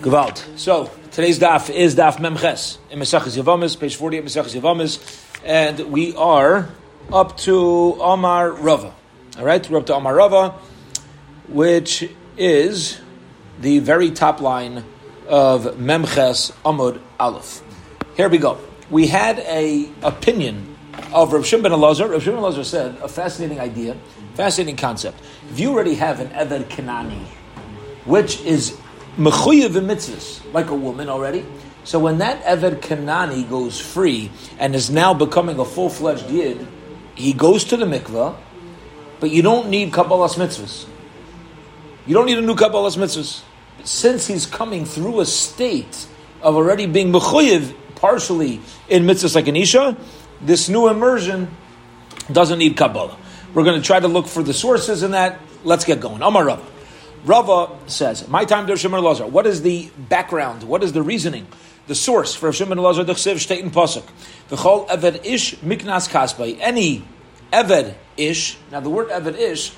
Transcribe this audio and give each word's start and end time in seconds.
Gewalt. 0.00 0.58
So 0.58 0.90
today's 1.10 1.38
daf 1.38 1.68
is 1.68 1.94
daf 1.94 2.16
Memches 2.16 2.78
in 2.90 2.98
Mesachas 2.98 3.36
Yavamis, 3.36 3.78
page 3.78 3.96
forty-eight 3.96 4.24
Mesachas 4.24 4.58
Yavamis, 4.58 4.98
and 5.44 5.78
we 5.92 6.14
are 6.16 6.70
up 7.12 7.36
to 7.38 7.98
Amar 8.00 8.50
Rava. 8.50 8.94
All 9.38 9.44
right, 9.44 9.68
we're 9.68 9.78
up 9.78 9.86
to 9.86 9.94
Amar 9.94 10.14
Rava, 10.14 10.54
which 11.48 12.08
is 12.38 12.98
the 13.60 13.80
very 13.80 14.10
top 14.10 14.40
line 14.40 14.84
of 15.28 15.64
Memches 15.76 16.50
Amud 16.64 16.98
Aleph. 17.18 17.62
Here 18.16 18.30
we 18.30 18.38
go. 18.38 18.58
We 18.88 19.06
had 19.06 19.38
a 19.40 19.86
opinion 20.02 20.76
of 21.12 21.34
Rav 21.34 21.46
Shimon 21.46 21.64
ben 21.64 21.72
Elazar. 21.72 22.10
Rav 22.10 22.22
Shimon 22.22 22.42
ben 22.42 22.52
Elazar 22.52 22.64
said 22.64 22.96
a 23.02 23.08
fascinating 23.08 23.60
idea, 23.60 23.98
fascinating 24.32 24.76
concept. 24.76 25.20
If 25.50 25.60
you 25.60 25.72
already 25.72 25.96
have 25.96 26.20
an 26.20 26.28
Eved 26.28 26.68
Kanani, 26.68 27.26
which 28.06 28.40
is 28.40 28.78
mechuyev 29.20 29.72
mitzvahs, 29.84 30.40
like 30.54 30.70
a 30.70 30.74
woman 30.74 31.08
already. 31.10 31.44
So 31.84 31.98
when 31.98 32.18
that 32.18 32.42
Eved 32.44 32.80
Kanani 32.80 33.48
goes 33.48 33.78
free 33.78 34.30
and 34.58 34.74
is 34.74 34.90
now 34.90 35.12
becoming 35.12 35.58
a 35.58 35.64
full 35.64 35.90
fledged 35.90 36.28
yid, 36.30 36.66
he 37.14 37.34
goes 37.34 37.64
to 37.64 37.76
the 37.76 37.84
mikvah, 37.84 38.36
but 39.20 39.30
you 39.30 39.42
don't 39.42 39.68
need 39.68 39.92
Kabbalah's 39.92 40.36
mitzvahs. 40.36 40.86
You 42.06 42.14
don't 42.14 42.26
need 42.26 42.38
a 42.38 42.42
new 42.42 42.54
Kabbalah's 42.54 42.96
mitzvahs. 42.96 43.42
Since 43.84 44.26
he's 44.26 44.46
coming 44.46 44.86
through 44.86 45.20
a 45.20 45.26
state 45.26 46.06
of 46.40 46.56
already 46.56 46.86
being 46.86 47.12
mechuyev 47.12 47.74
partially 47.96 48.60
in 48.88 49.04
mitzvahs 49.04 49.34
like 49.34 49.48
an 49.48 49.56
Isha, 49.56 49.96
this 50.40 50.70
new 50.70 50.88
immersion 50.88 51.54
doesn't 52.32 52.58
need 52.58 52.76
Kabbalah. 52.76 53.18
We're 53.52 53.64
going 53.64 53.80
to 53.80 53.86
try 53.86 54.00
to 54.00 54.08
look 54.08 54.26
for 54.26 54.42
the 54.42 54.54
sources 54.54 55.02
in 55.02 55.10
that. 55.10 55.38
Let's 55.62 55.84
get 55.84 56.00
going. 56.00 56.22
Amar 56.22 56.46
Rav. 56.46 56.79
Rava 57.24 57.70
says, 57.86 58.26
"My 58.28 58.44
time 58.44 58.66
to 58.66 58.76
Shimon 58.76 59.02
Lazar. 59.02 59.26
What 59.26 59.46
is 59.46 59.62
the 59.62 59.90
background? 60.08 60.62
What 60.62 60.82
is 60.82 60.92
the 60.92 61.02
reasoning? 61.02 61.46
The 61.86 61.94
source 61.94 62.34
for 62.34 62.52
Shimon 62.52 62.78
Lazar 62.78 63.04
Dechsev 63.04 63.34
Shteitin 63.36 63.70
Pasuk. 63.70 64.04
V'chol 64.48 64.88
Eved 64.88 65.24
Ish 65.24 65.56
Miknas 65.56 66.08
Kasbay. 66.08 66.58
Any 66.60 67.04
Eved 67.52 67.94
Ish. 68.16 68.56
Now 68.70 68.80
the 68.80 68.90
word 68.90 69.08
Eved 69.08 69.38
Ish. 69.38 69.72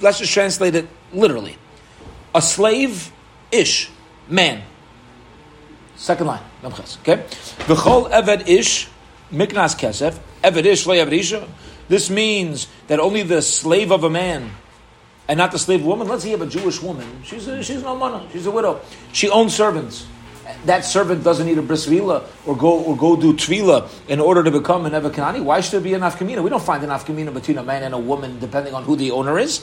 Let's 0.00 0.18
just 0.18 0.32
translate 0.32 0.74
it 0.74 0.88
literally. 1.12 1.56
A 2.34 2.42
slave 2.42 3.10
Ish 3.50 3.90
man. 4.28 4.62
Second 5.96 6.26
line. 6.26 6.42
Okay. 6.64 7.24
V'chol 7.66 8.10
Eved 8.10 8.48
Ish 8.48 8.88
Miknas 9.32 9.74
Kesef. 9.76 10.18
Eved 10.44 10.64
Ish 10.64 10.86
Isha. 10.86 11.48
This 11.88 12.08
means 12.10 12.68
that 12.86 13.00
only 13.00 13.22
the 13.22 13.42
slave 13.42 13.90
of 13.90 14.04
a 14.04 14.10
man 14.10 14.52
and 15.32 15.38
not 15.38 15.50
the 15.50 15.58
slave 15.58 15.82
woman. 15.82 16.06
Let's 16.06 16.24
say 16.24 16.28
you 16.28 16.36
have 16.36 16.46
a 16.46 16.50
Jewish 16.50 16.82
woman. 16.82 17.08
She's 17.24 17.48
a, 17.48 17.62
she's 17.62 17.82
no 17.82 17.96
mana. 17.96 18.28
She's 18.32 18.44
a 18.44 18.50
widow. 18.50 18.82
She 19.14 19.30
owns 19.30 19.54
servants. 19.54 20.06
That 20.66 20.84
servant 20.84 21.24
doesn't 21.24 21.46
need 21.46 21.56
a 21.56 21.62
bris 21.62 21.88
or 21.88 22.54
go 22.54 22.82
or 22.84 22.94
go 22.94 23.16
do 23.16 23.32
tvila 23.32 23.88
in 24.08 24.20
order 24.20 24.44
to 24.44 24.50
become 24.50 24.84
an 24.84 24.92
Evakanani. 24.92 25.42
Why 25.42 25.62
should 25.62 25.72
there 25.72 25.80
be 25.80 25.94
an 25.94 26.02
afkamina? 26.02 26.42
We 26.42 26.50
don't 26.50 26.62
find 26.62 26.84
an 26.84 26.90
afkamina 26.90 27.32
between 27.32 27.56
a 27.56 27.62
man 27.62 27.82
and 27.82 27.94
a 27.94 27.98
woman, 27.98 28.40
depending 28.40 28.74
on 28.74 28.84
who 28.84 28.94
the 28.94 29.10
owner 29.10 29.38
is. 29.38 29.60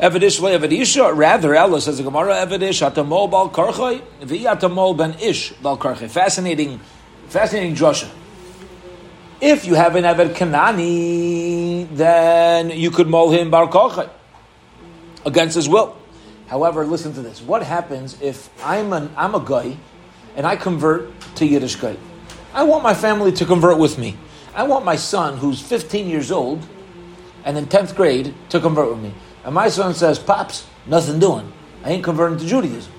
Evedish 0.00 0.40
Evadisha. 0.40 1.16
Rather, 1.16 1.54
Allah 1.56 1.80
says 1.80 1.98
the 1.98 2.02
Gemara 2.02 2.34
Evedish 2.44 2.82
atamol 2.82 3.30
bal 3.30 3.50
karchay 3.50 4.02
v'yatamol 4.20 4.96
ben 4.96 5.14
ish 5.20 5.52
bal 5.52 5.78
karchay. 5.78 6.10
Fascinating, 6.10 6.80
fascinating 7.28 7.76
drasha. 7.76 8.10
If 9.40 9.64
you 9.64 9.76
have 9.76 9.94
an 9.94 10.02
Eved 10.02 10.34
Kanani, 10.34 11.88
then 11.94 12.70
you 12.70 12.90
could 12.90 13.06
mol 13.06 13.30
him 13.30 13.52
bar 13.52 13.68
karchay 13.68 14.10
against 15.24 15.54
his 15.54 15.68
will. 15.68 15.96
However, 16.46 16.84
listen 16.84 17.14
to 17.14 17.22
this. 17.22 17.40
What 17.40 17.62
happens 17.62 18.20
if 18.20 18.50
I'm, 18.64 18.92
an, 18.92 19.10
I'm 19.16 19.34
a 19.34 19.40
guy 19.40 19.76
and 20.36 20.46
I 20.46 20.56
convert 20.56 21.18
to 21.36 21.48
Yiddishkeit? 21.48 21.98
I 22.52 22.64
want 22.64 22.82
my 22.82 22.94
family 22.94 23.32
to 23.32 23.44
convert 23.44 23.78
with 23.78 23.98
me. 23.98 24.16
I 24.54 24.64
want 24.64 24.84
my 24.84 24.96
son, 24.96 25.38
who's 25.38 25.60
15 25.60 26.06
years 26.06 26.30
old 26.30 26.64
and 27.44 27.58
in 27.58 27.66
10th 27.66 27.96
grade, 27.96 28.34
to 28.50 28.60
convert 28.60 28.88
with 28.90 29.02
me. 29.02 29.12
And 29.44 29.54
my 29.54 29.68
son 29.68 29.94
says, 29.94 30.18
Pops, 30.18 30.66
nothing 30.86 31.18
doing. 31.18 31.52
I 31.82 31.90
ain't 31.90 32.04
converting 32.04 32.38
to 32.38 32.46
Judaism. 32.46 32.92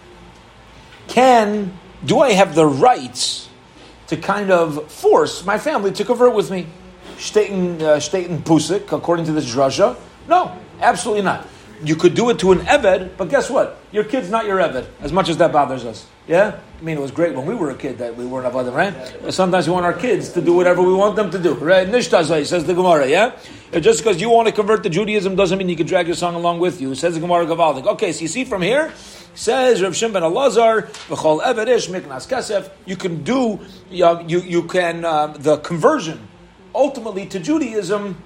Can, 1.07 1.77
do 2.03 2.19
I 2.19 2.33
have 2.33 2.53
the 2.53 2.65
rights 2.65 3.49
to 4.07 4.17
kind 4.17 4.51
of 4.51 4.91
force 4.91 5.45
my 5.45 5.57
family 5.57 5.91
to 5.93 6.05
convert 6.05 6.35
with 6.35 6.51
me? 6.51 6.67
Staten, 7.17 7.81
uh, 7.81 7.95
Pusik, 7.95 8.91
according 8.91 9.25
to 9.25 9.31
this 9.31 9.51
drasha? 9.51 9.97
No, 10.27 10.55
absolutely 10.81 11.23
not. 11.23 11.47
You 11.83 11.95
could 11.95 12.13
do 12.13 12.29
it 12.29 12.39
to 12.39 12.51
an 12.51 12.59
Eved, 12.59 13.17
but 13.17 13.29
guess 13.29 13.49
what? 13.49 13.79
Your 13.91 14.03
kid's 14.03 14.29
not 14.29 14.45
your 14.45 14.59
Eved, 14.59 14.87
as 15.01 15.11
much 15.11 15.29
as 15.29 15.37
that 15.37 15.51
bothers 15.51 15.83
us. 15.83 16.07
Yeah? 16.27 16.59
I 16.79 16.81
mean, 16.81 16.97
it 16.97 17.01
was 17.01 17.11
great 17.11 17.35
when 17.35 17.45
we 17.45 17.53
were 17.53 17.69
a 17.69 17.75
kid 17.75 17.97
that 17.99 18.15
we 18.15 18.25
weren't 18.25 18.51
Avadim, 18.51 18.73
right? 18.73 19.33
Sometimes 19.33 19.67
we 19.67 19.73
want 19.73 19.85
our 19.85 19.93
kids 19.93 20.29
to 20.33 20.41
do 20.41 20.53
whatever 20.53 20.81
we 20.81 20.93
want 20.93 21.15
them 21.15 21.29
to 21.31 21.39
do, 21.39 21.53
right? 21.53 21.87
Nishtazai, 21.87 22.45
says 22.45 22.65
the 22.65 22.73
Gemara, 22.73 23.07
yeah? 23.07 23.37
Just 23.73 23.99
because 23.99 24.19
you 24.19 24.29
want 24.29 24.47
to 24.47 24.53
convert 24.53 24.83
to 24.83 24.89
Judaism 24.89 25.35
doesn't 25.35 25.57
mean 25.57 25.69
you 25.69 25.75
can 25.75 25.85
drag 25.85 26.07
your 26.07 26.15
son 26.15 26.33
along 26.33 26.59
with 26.59 26.81
you. 26.81 26.95
Says 26.95 27.13
the 27.13 27.19
Gemara 27.19 27.45
Gavaldik. 27.45 27.85
Okay, 27.85 28.11
so 28.11 28.21
you 28.21 28.27
see 28.27 28.45
from 28.45 28.61
here, 28.61 28.91
says 29.33 29.83
Rav 29.83 29.95
Shimon 29.95 30.13
ben 30.13 30.23
Elazar, 30.23 30.87
v'chol 31.07 31.41
evedish 31.41 31.89
miknas 31.89 32.27
kesef, 32.27 32.71
you 32.85 32.95
can 32.95 33.23
do, 33.23 33.59
you, 33.89 34.21
you, 34.27 34.39
you 34.41 34.63
can, 34.63 35.05
um, 35.05 35.33
the 35.33 35.57
conversion 35.57 36.27
ultimately 36.73 37.25
to 37.27 37.39
Judaism 37.39 38.21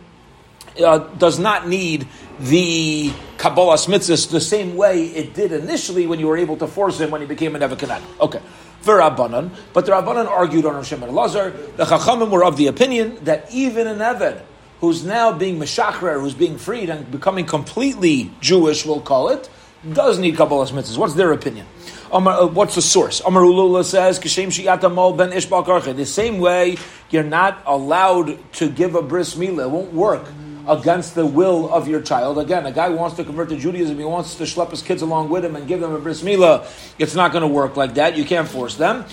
uh, 0.83 0.99
does 1.17 1.39
not 1.39 1.67
need 1.67 2.07
the 2.39 3.11
Kabbalah 3.37 3.75
mitzvahs 3.75 4.29
the 4.29 4.41
same 4.41 4.75
way 4.75 5.05
it 5.05 5.33
did 5.33 5.51
initially 5.51 6.07
when 6.07 6.19
you 6.19 6.27
were 6.27 6.37
able 6.37 6.57
to 6.57 6.67
force 6.67 6.99
him 6.99 7.11
when 7.11 7.21
he 7.21 7.27
became 7.27 7.55
a 7.55 7.59
Nebuchadnezzar. 7.59 8.07
Okay. 8.21 8.41
Rabbanan, 8.83 9.51
but 9.73 9.85
the 9.85 9.91
Rabbanan 9.91 10.27
argued 10.27 10.65
on 10.65 10.75
Hashem 10.75 11.03
and 11.03 11.13
Lazar. 11.13 11.51
The 11.75 11.85
Chachamim 11.85 12.29
were 12.29 12.43
of 12.43 12.57
the 12.57 12.67
opinion 12.67 13.23
that 13.25 13.51
even 13.51 13.87
an 13.87 13.99
Eved, 13.99 14.41
who's 14.79 15.03
now 15.03 15.33
being 15.33 15.59
Meshachrer, 15.59 16.19
who's 16.21 16.33
being 16.33 16.57
freed 16.57 16.89
and 16.89 17.11
becoming 17.11 17.45
completely 17.45 18.31
Jewish, 18.39 18.85
we'll 18.85 19.01
call 19.01 19.29
it, 19.29 19.49
does 19.91 20.17
need 20.17 20.37
Kabbalah 20.37 20.67
mitzvahs. 20.67 20.97
What's 20.97 21.13
their 21.13 21.33
opinion? 21.33 21.65
Amar, 22.11 22.33
uh, 22.33 22.45
what's 22.47 22.75
the 22.75 22.81
source? 22.81 23.21
Amar 23.25 23.43
Ulula 23.43 23.83
says, 23.83 24.17
Kashem 24.17 24.47
Shiatamol 24.47 25.17
ben 25.17 25.31
Ishbal 25.31 25.95
The 25.95 26.05
same 26.05 26.39
way 26.39 26.77
you're 27.09 27.23
not 27.23 27.61
allowed 27.65 28.51
to 28.53 28.69
give 28.69 28.95
a 28.95 29.01
bris 29.01 29.35
milah, 29.35 29.65
it 29.65 29.69
won't 29.69 29.93
work 29.93 30.25
against 30.69 31.15
the 31.15 31.25
will 31.25 31.67
of 31.73 31.87
your 31.87 32.01
child. 32.01 32.37
Again, 32.37 32.65
a 32.67 32.71
guy 32.71 32.89
wants 32.89 33.15
to 33.17 33.23
convert 33.23 33.49
to 33.49 33.57
Judaism, 33.57 33.97
he 33.97 34.05
wants 34.05 34.35
to 34.35 34.43
schlep 34.43 34.69
his 34.69 34.83
kids 34.83 35.01
along 35.01 35.29
with 35.29 35.43
him 35.43 35.55
and 35.55 35.67
give 35.67 35.81
them 35.81 35.93
a 35.93 35.99
bris 35.99 36.21
milah. 36.21 36.65
It's 36.99 37.15
not 37.15 37.31
going 37.31 37.41
to 37.41 37.47
work 37.47 37.75
like 37.75 37.95
that. 37.95 38.15
You 38.15 38.23
can't 38.23 38.47
force 38.47 38.75
them. 38.75 39.05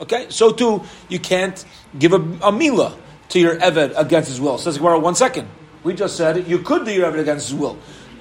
Okay, 0.00 0.26
so 0.28 0.52
too, 0.52 0.82
you 1.08 1.18
can't 1.18 1.64
give 1.98 2.12
a, 2.12 2.16
a 2.16 2.52
milah 2.52 2.96
to 3.30 3.40
your 3.40 3.56
eved 3.56 3.94
against 3.96 4.28
his 4.28 4.40
will. 4.40 4.58
Says 4.58 4.76
Gemara, 4.76 4.98
one 4.98 5.14
second. 5.14 5.48
We 5.84 5.94
just 5.94 6.16
said 6.16 6.46
you 6.46 6.58
could 6.58 6.84
do 6.84 6.92
your 6.92 7.10
eved 7.10 7.20
against 7.20 7.48
his 7.48 7.58
will. 7.58 7.78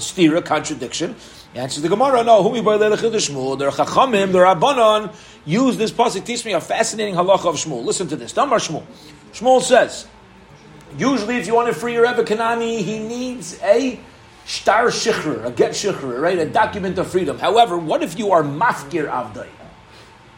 Stira, 0.00 0.44
contradiction. 0.44 1.14
Answers 1.54 1.82
the 1.82 1.90
Gemara, 1.90 2.24
no, 2.24 2.42
who 2.42 2.62
by 2.62 2.78
the 2.78 2.88
Chachamim, 2.96 4.32
the 4.32 4.38
use 5.44 5.76
this 5.76 5.90
pasuk 5.90 6.24
teach 6.24 6.44
me 6.44 6.52
a 6.52 6.60
fascinating 6.60 7.14
halacha 7.14 7.46
of 7.46 7.56
Shmuel. 7.56 7.84
Listen 7.84 8.08
to 8.08 8.16
this. 8.16 8.32
Damar 8.32 8.58
Shmuel. 8.58 8.84
Shmuel 9.32 9.62
says, 9.62 10.06
usually 10.96 11.36
if 11.36 11.46
you 11.46 11.54
want 11.54 11.72
to 11.72 11.74
free 11.74 11.94
your 11.94 12.02
Rebbe 12.02 12.24
Kanani, 12.24 12.78
he 12.78 12.98
needs 12.98 13.60
a 13.62 13.98
star 14.44 14.86
shikhr, 14.86 15.44
a 15.44 15.50
get 15.50 15.72
shikhr, 15.72 16.20
right? 16.20 16.38
A 16.38 16.46
document 16.46 16.98
of 16.98 17.10
freedom. 17.10 17.38
However, 17.38 17.78
what 17.78 18.02
if 18.02 18.18
you 18.18 18.32
are 18.32 18.42
mafkir 18.42 19.08
avdai? 19.08 19.48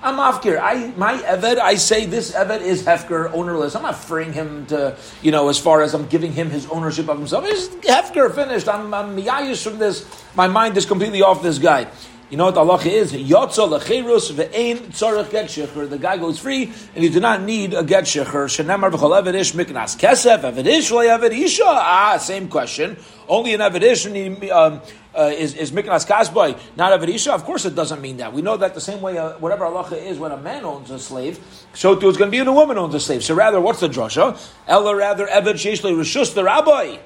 I'm 0.05 0.17
afkir. 0.17 0.61
I 0.61 0.93
my 0.99 1.15
eved. 1.15 1.59
I 1.59 1.77
say 1.77 2.05
this 2.05 2.33
eved 2.33 2.61
is 2.61 2.83
hefker, 2.83 3.33
ownerless. 3.33 3.75
I'm 3.75 3.83
not 3.83 3.97
freeing 3.97 4.35
him 4.35 4.67
to, 4.67 4.99
you 5.23 5.33
know, 5.33 5.49
as 5.49 5.59
far 5.59 5.81
as 5.81 5.95
I'm 5.95 6.07
giving 6.07 6.31
him 6.31 6.51
his 6.51 6.67
ownership 6.67 7.09
of 7.09 7.17
himself. 7.17 7.47
He's 7.47 7.69
hefker, 7.69 8.33
finished. 8.35 8.69
I'm, 8.69 8.93
I'm 8.93 9.17
from 9.57 9.79
this. 9.79 10.07
My 10.35 10.47
mind 10.47 10.77
is 10.77 10.85
completely 10.85 11.23
off 11.23 11.43
this 11.43 11.59
guy. 11.59 11.87
You 12.35 12.39
know 12.39 12.47
what 12.47 12.57
the 12.57 12.63
halacha 12.63 12.91
is? 12.91 13.13
Yotza 13.13 13.79
lecherus 13.79 14.33
ve'ein 14.33 14.79
tzarech 14.89 15.31
get 15.31 15.47
shecher. 15.47 15.89
The 15.89 15.99
guy 15.99 16.19
goes 16.19 16.37
free, 16.37 16.65
and 16.97 17.05
you 17.05 17.09
do 17.09 17.21
not 17.21 17.43
need 17.43 17.75
a 17.75 17.85
get 17.85 18.07
shecher. 18.07 18.47
Shenemar 18.47 18.91
v'chol 18.91 19.23
evedish 19.23 19.55
miknas 19.55 19.97
kesef 19.97 20.41
evedish 20.41 20.91
v'le'evedisha. 20.91 21.61
Ah, 21.65 22.17
same 22.17 22.49
question. 22.49 22.97
Only 23.29 23.55
an 23.55 23.61
evedish 23.61 24.51
um, 24.51 24.83
uh, 25.15 25.31
is, 25.33 25.55
is 25.55 25.71
miknas 25.71 26.09
kasbay, 26.09 26.59
not 26.77 27.01
evedisha. 27.01 27.33
Of 27.33 27.45
course, 27.45 27.67
it 27.67 27.77
doesn't 27.77 28.01
mean 28.01 28.17
that. 28.17 28.33
We 28.33 28.43
know 28.43 28.57
that 28.57 28.75
the 28.75 28.81
same 28.81 29.01
way, 29.01 29.17
uh, 29.17 29.39
whatever 29.39 29.67
halacha 29.67 29.93
is 29.93 30.19
when 30.19 30.33
a 30.33 30.37
man 30.37 30.65
owns 30.65 30.91
a 30.91 30.99
slave, 30.99 31.39
so 31.73 31.95
too 31.95 32.09
it's 32.09 32.19
going 32.19 32.33
to 32.33 32.33
be 32.33 32.41
when 32.41 32.49
a 32.49 32.53
woman 32.53 32.79
owns 32.79 32.97
a 32.97 33.01
slave. 33.01 33.23
So 33.23 33.37
rather, 33.37 33.61
what's 33.61 33.79
the 33.79 33.89
drasha? 33.89 34.37
Ella 34.67 34.97
rather 34.97 35.29
eved 35.29 35.55
sheishle 35.55 35.95
rishus 35.95 36.35
the 36.35 36.43
rabbi. 36.43 36.97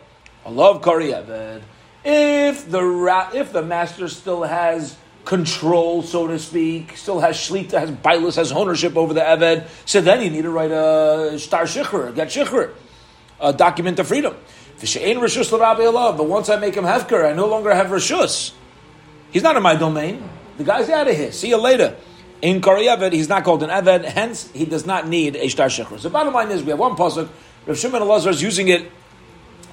I 0.46 0.50
love 0.50 0.80
kari 0.80 1.08
eved. 1.08 1.60
If 2.02 2.70
the 2.70 2.82
ra- 2.82 3.28
if 3.34 3.52
the 3.52 3.60
master 3.60 4.08
still 4.08 4.44
has 4.44 4.96
control, 5.28 6.02
so 6.02 6.26
to 6.26 6.38
speak, 6.38 6.96
still 6.96 7.20
has 7.20 7.36
shlita, 7.36 7.72
has 7.72 7.90
bailus, 7.90 8.36
has 8.36 8.50
ownership 8.50 8.96
over 8.96 9.12
the 9.12 9.20
Eved, 9.20 9.68
so 9.84 10.00
then 10.00 10.22
you 10.22 10.30
need 10.30 10.40
to 10.40 10.50
write 10.50 10.70
a 10.70 11.38
star 11.38 11.64
shikhr, 11.64 12.14
get 12.14 12.28
shikhr, 12.28 12.72
a 13.38 13.52
document 13.52 13.98
of 13.98 14.08
freedom. 14.08 14.34
But 14.80 16.26
once 16.26 16.48
I 16.48 16.56
make 16.56 16.74
him 16.74 16.84
hefker, 16.84 17.30
I 17.30 17.34
no 17.34 17.46
longer 17.46 17.74
have 17.74 17.88
rishus. 17.88 18.52
He's 19.30 19.42
not 19.42 19.54
in 19.54 19.62
my 19.62 19.74
domain. 19.74 20.26
The 20.56 20.64
guy's 20.64 20.88
out 20.88 21.08
of 21.08 21.14
here. 21.14 21.30
See 21.30 21.50
you 21.50 21.58
later. 21.58 21.94
In 22.40 22.62
Koriyeved, 22.62 23.12
he's 23.12 23.28
not 23.28 23.44
called 23.44 23.62
an 23.62 23.68
Eved, 23.68 24.06
hence 24.06 24.50
he 24.52 24.64
does 24.64 24.86
not 24.86 25.06
need 25.06 25.36
a 25.36 25.48
Shtar 25.48 25.66
Shechur. 25.66 26.00
So 26.00 26.08
bottom 26.08 26.32
line 26.32 26.50
is, 26.50 26.62
we 26.62 26.70
have 26.70 26.78
one 26.78 26.96
pasuk, 26.96 27.28
Rav 27.66 27.78
Shimon 27.78 28.00
Elazar 28.00 28.30
is 28.30 28.40
using 28.40 28.68
it 28.68 28.90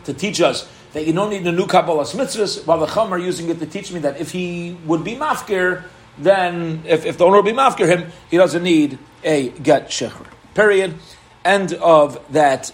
to 0.03 0.13
teach 0.13 0.41
us 0.41 0.67
that 0.95 1.05
you 1.05 1.11
don't 1.11 1.29
need 1.29 1.45
a 1.45 1.51
new 1.51 1.67
Kabbalah 1.67 2.05
mitzvahs, 2.05 2.65
while 2.65 2.79
the 2.79 2.85
Chum 2.85 3.13
are 3.13 3.17
using 3.17 3.49
it 3.49 3.59
to 3.59 3.65
teach 3.65 3.91
me 3.91 3.99
that 3.99 4.21
if 4.21 4.31
he 4.31 4.77
would 4.85 5.03
be 5.03 5.15
mafkir, 5.15 5.83
then 6.17 6.83
if, 6.85 7.05
if 7.05 7.17
the 7.17 7.25
owner 7.25 7.35
would 7.35 7.45
be 7.45 7.51
mafkir 7.51 7.85
him, 7.85 8.09
he 8.31 8.37
doesn't 8.37 8.63
need 8.63 8.97
a 9.21 9.49
get 9.49 9.89
shechur. 9.89 10.25
Period. 10.53 10.95
End 11.43 11.73
of 11.73 12.25
that 12.31 12.71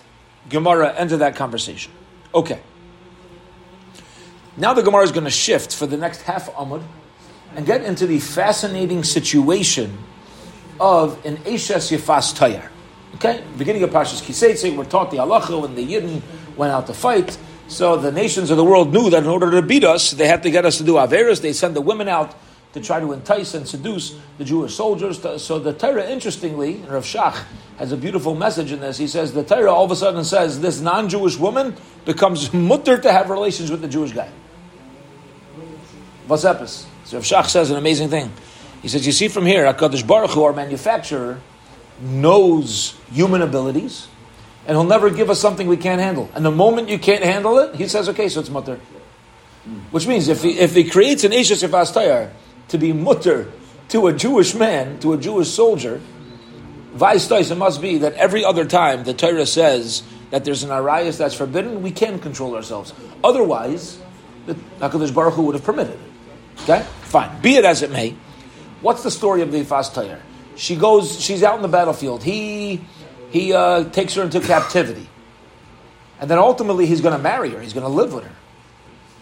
Gemara, 0.49 0.93
end 0.93 1.11
of 1.13 1.17
that 1.17 1.35
conversation. 1.35 1.91
Okay. 2.31 2.59
Now 4.55 4.75
the 4.75 4.83
Gemara 4.83 5.01
is 5.01 5.11
going 5.11 5.23
to 5.23 5.31
shift 5.31 5.75
for 5.75 5.87
the 5.87 5.97
next 5.97 6.21
half 6.21 6.47
Amud 6.53 6.83
and 7.55 7.65
get 7.65 7.83
into 7.83 8.05
the 8.05 8.19
fascinating 8.19 9.03
situation 9.03 9.97
of 10.79 11.25
an 11.25 11.37
Eshes 11.37 11.91
Yefas 11.91 12.37
Tayar. 12.37 12.69
Okay, 13.15 13.43
beginning 13.57 13.81
of 13.81 13.89
Pashas 13.89 14.21
Kiseitze, 14.21 14.77
we're 14.77 14.85
taught 14.85 15.09
the 15.09 15.17
halacha 15.17 15.59
when 15.59 15.73
the 15.73 15.83
Yidden 15.83 16.21
went 16.55 16.71
out 16.71 16.85
to 16.85 16.93
fight. 16.93 17.35
So 17.71 17.95
the 17.95 18.11
nations 18.11 18.51
of 18.51 18.57
the 18.57 18.65
world 18.65 18.91
knew 18.91 19.09
that 19.11 19.23
in 19.23 19.29
order 19.29 19.49
to 19.51 19.61
beat 19.61 19.85
us, 19.85 20.11
they 20.11 20.27
had 20.27 20.43
to 20.43 20.51
get 20.51 20.65
us 20.65 20.77
to 20.79 20.83
do 20.83 20.95
averas. 20.95 21.41
They 21.41 21.53
send 21.53 21.73
the 21.73 21.79
women 21.79 22.09
out 22.09 22.35
to 22.73 22.81
try 22.81 22.99
to 22.99 23.13
entice 23.13 23.53
and 23.53 23.65
seduce 23.65 24.13
the 24.37 24.43
Jewish 24.43 24.75
soldiers. 24.75 25.21
So 25.41 25.57
the 25.57 25.71
Torah, 25.71 26.05
interestingly, 26.09 26.75
Rav 26.89 27.05
Shach 27.05 27.41
has 27.77 27.93
a 27.93 27.97
beautiful 27.97 28.35
message 28.35 28.73
in 28.73 28.81
this. 28.81 28.97
He 28.97 29.07
says 29.07 29.31
the 29.31 29.45
Torah 29.45 29.71
all 29.71 29.85
of 29.85 29.91
a 29.91 29.95
sudden 29.95 30.25
says 30.25 30.59
this 30.59 30.81
non-Jewish 30.81 31.37
woman 31.37 31.77
becomes 32.03 32.51
mutter 32.71 32.97
to 32.97 33.09
have 33.09 33.29
relations 33.29 33.71
with 33.71 33.81
the 33.81 33.87
Jewish 33.87 34.11
guy. 34.11 34.29
What's 36.27 36.43
epis? 36.43 36.83
So 37.05 37.17
Rav 37.17 37.23
Shach 37.23 37.47
says 37.47 37.71
an 37.71 37.77
amazing 37.77 38.09
thing. 38.09 38.33
He 38.81 38.89
says, 38.89 39.05
you 39.05 39.13
see 39.13 39.29
from 39.29 39.45
here, 39.45 39.63
HaKadosh 39.63 40.05
Baruch 40.05 40.31
Hu, 40.31 40.43
our 40.43 40.53
manufacturer, 40.53 41.39
knows 42.01 42.97
human 43.13 43.41
abilities, 43.41 44.09
and 44.67 44.77
he'll 44.77 44.83
never 44.83 45.09
give 45.09 45.29
us 45.29 45.39
something 45.39 45.67
we 45.67 45.77
can't 45.77 46.01
handle. 46.01 46.29
And 46.33 46.45
the 46.45 46.51
moment 46.51 46.89
you 46.89 46.99
can't 46.99 47.23
handle 47.23 47.59
it, 47.59 47.75
he 47.75 47.87
says, 47.87 48.09
okay, 48.09 48.29
so 48.29 48.39
it's 48.39 48.49
mutter. 48.49 48.79
Which 49.91 50.07
means 50.07 50.27
if 50.27 50.41
he, 50.41 50.59
if 50.59 50.75
he 50.75 50.89
creates 50.89 51.23
an 51.23 51.33
Isha 51.33 51.55
Sifas 51.55 51.93
Tayar 51.93 52.31
to 52.69 52.77
be 52.77 52.93
mutter 52.93 53.51
to 53.89 54.07
a 54.07 54.13
Jewish 54.13 54.55
man, 54.55 54.99
to 54.99 55.13
a 55.13 55.17
Jewish 55.17 55.49
soldier, 55.49 56.01
vice 56.93 57.29
it 57.29 57.57
must 57.57 57.81
be 57.81 57.99
that 57.99 58.13
every 58.13 58.43
other 58.43 58.65
time 58.65 59.03
the 59.03 59.13
Torah 59.13 59.45
says 59.45 60.03
that 60.29 60.45
there's 60.45 60.63
an 60.63 60.69
arayas 60.69 61.17
that's 61.17 61.35
forbidden, 61.35 61.81
we 61.81 61.91
can 61.91 62.19
control 62.19 62.55
ourselves. 62.55 62.93
Otherwise, 63.23 63.99
the 64.45 64.55
HaKadosh 64.79 65.13
Baruch 65.13 65.33
Hu 65.35 65.43
would 65.43 65.55
have 65.55 65.63
permitted 65.63 65.93
it. 65.93 66.63
Okay? 66.63 66.85
Fine. 67.01 67.41
Be 67.41 67.55
it 67.55 67.65
as 67.65 67.81
it 67.81 67.91
may. 67.91 68.15
What's 68.81 69.03
the 69.03 69.11
story 69.11 69.41
of 69.41 69.51
the 69.51 69.63
Ifas? 69.63 70.19
She 70.55 70.75
goes, 70.75 71.19
she's 71.19 71.43
out 71.43 71.55
in 71.55 71.61
the 71.61 71.67
battlefield. 71.67 72.23
He, 72.23 72.81
he 73.31 73.53
uh, 73.53 73.85
takes 73.85 74.13
her 74.15 74.23
into 74.23 74.39
captivity. 74.41 75.07
And 76.19 76.29
then 76.29 76.37
ultimately 76.37 76.85
he's 76.85 77.01
going 77.01 77.15
to 77.15 77.21
marry 77.21 77.49
her. 77.49 77.61
He's 77.61 77.73
going 77.73 77.85
to 77.85 77.91
live 77.91 78.13
with 78.13 78.25
her. 78.25 78.35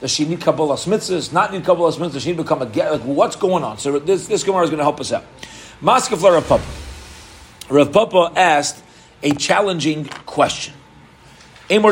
Does 0.02 0.12
she 0.12 0.26
need 0.26 0.42
Kabbalah 0.42 0.76
mitzvahs? 0.76 1.32
Not 1.32 1.52
need 1.54 1.64
Kabbalah 1.64 1.92
mitzvahs? 1.94 2.14
Does 2.14 2.24
she 2.24 2.34
become 2.34 2.62
a 2.62 2.66
get. 2.66 2.92
like, 2.92 3.02
What's 3.02 3.36
going 3.36 3.64
on? 3.64 3.78
So 3.78 4.00
this, 4.00 4.28
this 4.28 4.44
Gemara 4.44 4.64
is 4.64 4.70
going 4.70 4.80
to 4.80 4.84
help 4.84 5.00
us 5.00 5.12
out. 5.12 5.24
Maskefla 5.82 6.34
Rav 6.34 6.48
Papa. 6.48 6.64
Rav 7.70 7.92
Papa 7.92 8.34
asked 8.36 8.84
a 9.24 9.34
challenging 9.34 10.06
question. 10.06 10.74
Maybe 11.70 11.86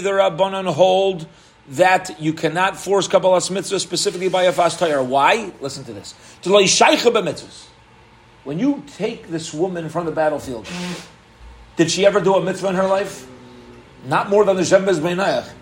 the 0.00 0.10
Rabbanan 0.10 0.72
hold 0.72 1.26
that 1.70 2.20
you 2.20 2.32
cannot 2.32 2.76
force 2.76 3.08
Kabbalah 3.08 3.42
mitzvah 3.50 3.80
specifically 3.80 4.28
by 4.28 4.44
a 4.44 4.52
fast 4.52 4.78
tire. 4.78 5.02
Why? 5.02 5.52
Listen 5.60 5.84
to 5.84 5.92
this. 5.92 6.14
When 8.48 8.58
you 8.58 8.82
take 8.96 9.28
this 9.28 9.52
woman 9.52 9.90
from 9.90 10.06
the 10.06 10.10
battlefield, 10.10 10.66
did 11.76 11.90
she 11.90 12.06
ever 12.06 12.18
do 12.18 12.34
a 12.36 12.42
mitzvah 12.42 12.68
in 12.68 12.76
her 12.76 12.86
life? 12.86 13.28
Not 14.06 14.30
more 14.30 14.42
than 14.42 14.56
the 14.56 14.64
Shem 14.64 14.86
Bezbeinayach. 14.86 15.52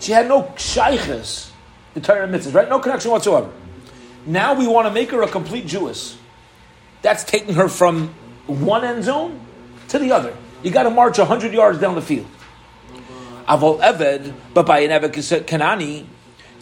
She 0.00 0.10
had 0.10 0.26
no 0.26 0.52
shaykhs, 0.56 1.52
the 1.94 2.00
Torah 2.00 2.26
mitzvahs, 2.26 2.52
right? 2.52 2.68
No 2.68 2.80
connection 2.80 3.12
whatsoever. 3.12 3.52
Now 4.26 4.54
we 4.54 4.66
want 4.66 4.88
to 4.88 4.92
make 4.92 5.12
her 5.12 5.22
a 5.22 5.28
complete 5.28 5.68
Jewess. 5.68 6.18
That's 7.02 7.22
taking 7.22 7.54
her 7.54 7.68
from 7.68 8.08
one 8.48 8.82
end 8.82 9.04
zone 9.04 9.40
to 9.86 10.00
the 10.00 10.10
other. 10.10 10.36
You 10.64 10.72
got 10.72 10.82
to 10.82 10.90
march 10.90 11.18
100 11.18 11.52
yards 11.52 11.78
down 11.78 11.94
the 11.94 12.02
field. 12.02 12.26
Avol 13.46 13.78
Eved, 13.80 14.34
but 14.52 14.66
by 14.66 14.80
an 14.80 14.90
Eved 14.90 15.44
Kanani, 15.44 16.06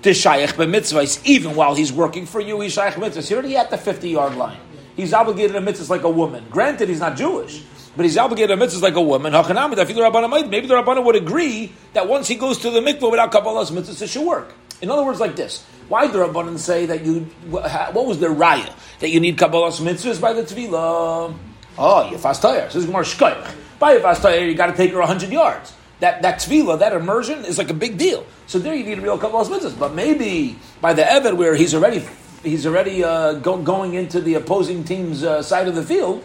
the 0.03 0.13
Shaykh 0.13 0.51
mitzvahs, 0.57 1.25
even 1.25 1.55
while 1.55 1.75
he's 1.75 1.91
working 1.91 2.27
for 2.27 2.39
you, 2.39 2.61
he's 2.61 2.75
Shaykh 2.75 2.97
mitzvahs. 2.97 3.15
He's 3.15 3.33
already 3.33 3.57
at 3.57 3.71
the 3.71 3.79
50 3.79 4.11
yard 4.11 4.35
line. 4.35 4.61
He's 4.97 5.13
obligated 5.13 5.53
to 5.53 5.61
mitzvahs 5.61 5.91
like 5.91 6.03
a 6.03 6.11
woman. 6.11 6.45
Granted, 6.51 6.89
he's 6.89 7.01
not 7.01 7.17
Jewish, 7.17 7.63
but 7.97 8.05
he's 8.05 8.17
obligated 8.17 8.59
to 8.59 8.65
mitzvahs 8.65 8.83
like 8.83 8.95
a 8.95 9.03
woman. 9.03 9.33
Maybe 9.33 10.67
the 10.67 10.75
Rabbanah 10.75 11.05
would 11.05 11.17
agree 11.17 11.73
that 11.93 12.09
once 12.09 12.27
he 12.29 12.35
goes 12.35 12.59
to 12.59 12.71
the 12.71 12.81
mikvah 12.81 13.11
without 13.11 13.31
Kabbalah's 13.31 13.71
mitzvahs, 13.71 14.03
it 14.03 14.09
should 14.09 14.27
work. 14.27 14.55
In 14.81 14.91
other 14.91 15.05
words, 15.05 15.21
like 15.21 15.37
this. 15.37 15.65
Why 15.89 16.07
the 16.09 16.19
Rabbanan 16.19 16.59
say 16.59 16.87
that 16.87 17.05
you, 17.05 17.21
what 17.51 18.07
was 18.07 18.19
the 18.19 18.29
raya? 18.29 18.73
That 19.01 19.11
you 19.11 19.21
need 19.21 19.37
Kabbalah's 19.39 19.81
mitzvahs 19.81 20.21
by 20.21 20.33
the 20.33 20.43
Tvilah? 20.43 21.37
Oh, 21.79 22.11
you 22.11 22.17
fast 22.19 22.43
tire. 22.43 22.65
This 22.67 22.77
is 22.77 22.87
more 22.87 23.03
shkoyach. 23.03 23.55
By 23.79 23.93
a 23.93 24.01
fast 24.01 24.23
tire, 24.23 24.41
you 24.41 24.55
got 24.55 24.67
to 24.67 24.77
take 24.77 24.93
her 24.93 24.99
100 24.99 25.31
yards 25.31 25.75
that, 26.01 26.23
that 26.23 26.39
tvila, 26.39 26.79
that 26.79 26.93
immersion, 26.93 27.45
is 27.45 27.59
like 27.59 27.71
a 27.71 27.75
big 27.75 27.99
deal. 27.99 28.27
So 28.47 28.59
there 28.59 28.75
you 28.75 28.85
need 28.85 28.99
a 28.99 29.01
real 29.01 29.15
of 29.15 29.21
mitzvahs. 29.21 29.79
But 29.79 29.95
maybe 29.95 30.59
by 30.81 30.93
the 30.93 31.03
Eved, 31.03 31.37
where 31.37 31.55
he's 31.55 31.75
already 31.75 32.07
he's 32.47 32.67
already 32.67 33.05
uh, 33.05 33.35
go, 33.35 33.61
going 33.61 33.95
into 33.95 34.21
the 34.21 34.35
opposing 34.35 34.85
team's 34.85 35.25
uh, 35.25 35.43
side 35.43 35.69
of 35.69 35.75
the 35.75 35.83
field, 35.83 36.25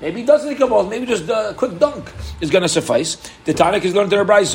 maybe 0.00 0.20
he 0.20 0.26
doesn't 0.26 0.50
need 0.50 0.58
balls. 0.58 0.90
Maybe 0.90 1.06
just 1.06 1.28
a 1.28 1.54
quick 1.56 1.78
dunk 1.78 2.12
is 2.40 2.50
going 2.50 2.62
to 2.62 2.68
suffice. 2.68 3.16
The 3.44 3.54
Tanakh 3.54 3.84
is 3.84 3.92
going 3.92 4.10
to 4.10 4.22
rise. 4.24 4.54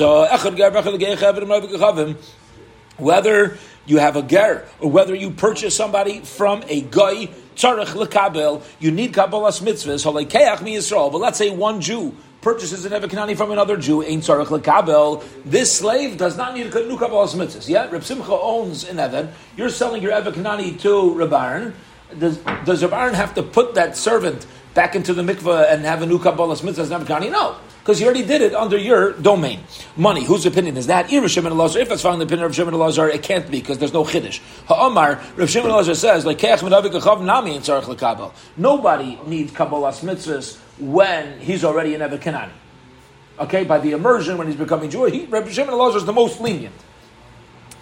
Whether 2.97 3.57
you 3.85 3.97
have 3.97 4.15
a 4.17 4.21
ger 4.21 4.67
or 4.79 4.91
whether 4.91 5.15
you 5.15 5.31
purchase 5.31 5.75
somebody 5.75 6.19
from 6.19 6.63
a 6.67 6.81
guy, 6.81 7.29
tzarech 7.55 7.87
lekabel, 7.87 8.61
you 8.79 8.91
need 8.91 9.13
kabbalas 9.13 9.61
mitzvahs. 9.61 11.11
But 11.11 11.19
let's 11.19 11.37
say 11.37 11.49
one 11.49 11.81
Jew 11.81 12.15
purchases 12.41 12.85
an 12.85 12.91
Evakanani 12.91 13.35
from 13.35 13.51
another 13.51 13.77
Jew, 13.77 14.01
Ein 14.01 14.21
Tzarech 14.21 14.47
Lekabel, 14.47 15.23
this 15.43 15.77
slave 15.77 16.17
does 16.17 16.37
not 16.37 16.55
need 16.55 16.73
a 16.73 16.87
new 16.87 16.97
Kabbalah 16.97 17.27
mitzvahs. 17.27 17.67
Yeah, 17.67 17.89
Reb 17.89 18.03
Simcha 18.03 18.31
owns 18.31 18.87
an 18.87 18.99
Evan. 18.99 19.29
You're 19.57 19.69
selling 19.69 20.01
your 20.01 20.11
Evakanani 20.11 20.79
to 20.81 21.13
Reb 21.13 21.33
Aaron. 21.33 21.73
Does, 22.17 22.37
does 22.65 22.81
have 22.81 23.33
to 23.35 23.43
put 23.43 23.75
that 23.75 23.95
servant 23.95 24.45
back 24.73 24.95
into 24.95 25.13
the 25.13 25.21
mikveh 25.21 25.71
and 25.71 25.83
have 25.85 26.01
a 26.01 26.05
new 26.05 26.19
Kabbalah 26.19 26.55
mitzvahs 26.55 26.79
as 26.79 26.91
an 26.91 27.01
Evakanani? 27.01 27.31
No. 27.31 27.57
Because 27.79 27.99
he 27.99 28.05
already 28.05 28.25
did 28.25 28.41
it 28.41 28.53
under 28.53 28.77
your 28.77 29.13
domain. 29.13 29.61
Money. 29.95 30.23
Whose 30.23 30.45
opinion 30.45 30.77
is 30.77 30.87
that? 30.87 31.11
If 31.11 31.23
it's 31.23 32.01
found 32.01 32.21
the 32.21 32.25
opinion 32.25 32.45
of 32.45 32.53
Shimon 32.53 32.73
Elazar, 32.73 33.11
it 33.13 33.23
can't 33.23 33.49
be 33.49 33.59
because 33.59 33.79
there's 33.79 33.93
no 33.93 34.03
chiddush. 34.03 34.41
Ha'amar, 34.67 35.19
Rav 35.35 35.49
Shimon 35.49 35.71
Elazar 35.71 35.95
says, 35.95 36.25
like 36.25 36.39
Nobody 38.57 39.19
needs 39.25 39.51
Kabbalah 39.51 39.91
mitzvahs 39.91 40.59
when 40.79 41.39
he's 41.39 41.63
already 41.63 41.95
an 41.95 42.01
Eved 42.01 42.19
Kanani. 42.19 42.51
Okay, 43.39 43.63
by 43.63 43.79
the 43.79 43.91
immersion 43.91 44.37
when 44.37 44.47
he's 44.47 44.55
becoming 44.55 44.89
Jewish, 44.89 45.13
he, 45.13 45.25
Rabbi 45.25 45.49
Shimon 45.49 45.73
Elazar 45.73 45.97
is 45.97 46.05
the 46.05 46.13
most 46.13 46.41
lenient. 46.41 46.75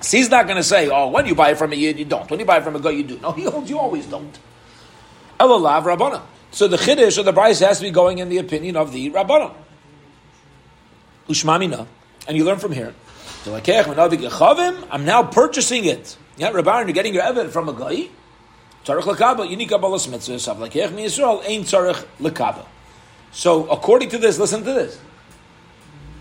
So 0.02 0.18
he's 0.18 0.30
not 0.30 0.46
going 0.46 0.58
to 0.58 0.64
say, 0.64 0.90
"Oh, 0.90 1.10
when 1.10 1.26
you 1.26 1.34
buy 1.34 1.52
it 1.52 1.58
from 1.58 1.74
a 1.74 1.76
yid, 1.76 1.98
you 1.98 2.06
don't. 2.06 2.30
When 2.30 2.40
you 2.40 2.46
buy 2.46 2.58
it 2.58 2.64
from 2.64 2.76
a 2.76 2.80
guy, 2.80 2.92
you 2.92 3.04
do." 3.04 3.20
No, 3.20 3.32
he 3.32 3.44
holds 3.44 3.70
you 3.70 3.80
always 3.80 4.06
don't. 4.06 4.38
Elalav 5.40 5.84
Rabbana. 5.84 6.22
So 6.52 6.68
the 6.68 6.78
chiddush 6.78 7.18
or 7.18 7.24
the 7.24 7.34
price 7.34 7.60
has 7.60 7.80
to 7.80 7.84
be 7.86 7.92
going 7.92 8.20
in 8.20 8.30
the 8.30 8.38
opinion 8.38 8.76
of 8.76 8.92
the 8.92 9.10
Rabbana. 9.10 9.54
Ushmamina, 11.28 11.88
and 12.28 12.38
you 12.38 12.46
learn 12.46 12.60
from 12.60 12.72
here. 12.72 12.94
I'm 13.46 15.06
now 15.06 15.24
purchasing 15.24 15.86
it. 15.86 16.18
Yeah, 16.38 16.50
Rabbi, 16.52 16.82
you're 16.82 16.92
getting 16.92 17.14
your 17.14 17.24
evidence 17.24 17.54
from 17.54 17.70
a 17.70 17.74
guy. 17.74 18.10
Tzarech 18.86 19.02
lekabel. 19.02 19.50
You 19.50 19.58
need 19.58 19.70
kabbalas 19.70 20.10
mitzvah. 20.10 20.40
Sav 20.40 20.58
lekech 20.58 20.94
mi 20.94 21.06
tzarech 21.06 22.06
lekabel. 22.20 22.66
So, 23.32 23.68
according 23.70 24.10
to 24.10 24.18
this, 24.18 24.40
listen 24.40 24.64
to 24.64 24.74
this. 24.74 25.00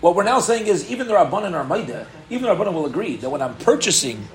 What 0.01 0.15
we're 0.15 0.23
now 0.23 0.39
saying 0.39 0.67
is, 0.67 0.89
even 0.91 1.07
the 1.07 1.13
Rabbanan 1.13 1.53
are 1.53 1.63
Maida, 1.63 2.07
even 2.29 2.43
the 2.43 2.55
Rabbanan 2.55 2.73
will 2.73 2.85
agree 2.85 3.15
that 3.17 3.29
when 3.29 3.41
I'm 3.41 3.55
purchasing, 3.57 4.27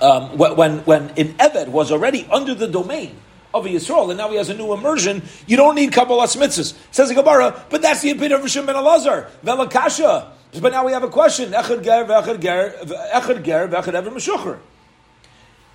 um, 0.00 0.36
when, 0.36 0.78
when 0.84 1.10
an 1.10 1.34
Eved 1.34 1.68
was 1.68 1.92
already 1.92 2.26
under 2.30 2.54
the 2.54 2.66
domain 2.66 3.14
of 3.54 3.66
a 3.66 3.68
Yisrael, 3.68 4.08
and 4.08 4.18
now 4.18 4.28
he 4.30 4.36
has 4.36 4.48
a 4.48 4.54
new 4.54 4.72
immersion, 4.72 5.22
you 5.46 5.56
don't 5.56 5.76
need 5.76 5.92
Kabbalah 5.92 6.26
mitzvahs. 6.26 6.76
Says 6.90 7.08
the 7.08 7.14
Gemara, 7.14 7.64
but 7.70 7.82
that's 7.82 8.02
the 8.02 8.10
opinion 8.10 8.32
of 8.32 8.42
Rishon 8.42 8.66
ben 8.66 8.74
Elazar. 8.74 9.28
Velakasha. 9.44 10.30
But 10.60 10.72
now 10.72 10.84
we 10.84 10.92
have 10.92 11.04
a 11.04 11.08
question. 11.08 11.52
Echad 11.52 11.84
ger, 11.84 12.04
v'echad 12.04 12.40
ger, 12.40 12.74
echad 13.14 13.44
ger, 13.44 13.68
v'echad 13.68 13.94
ever 13.94 14.10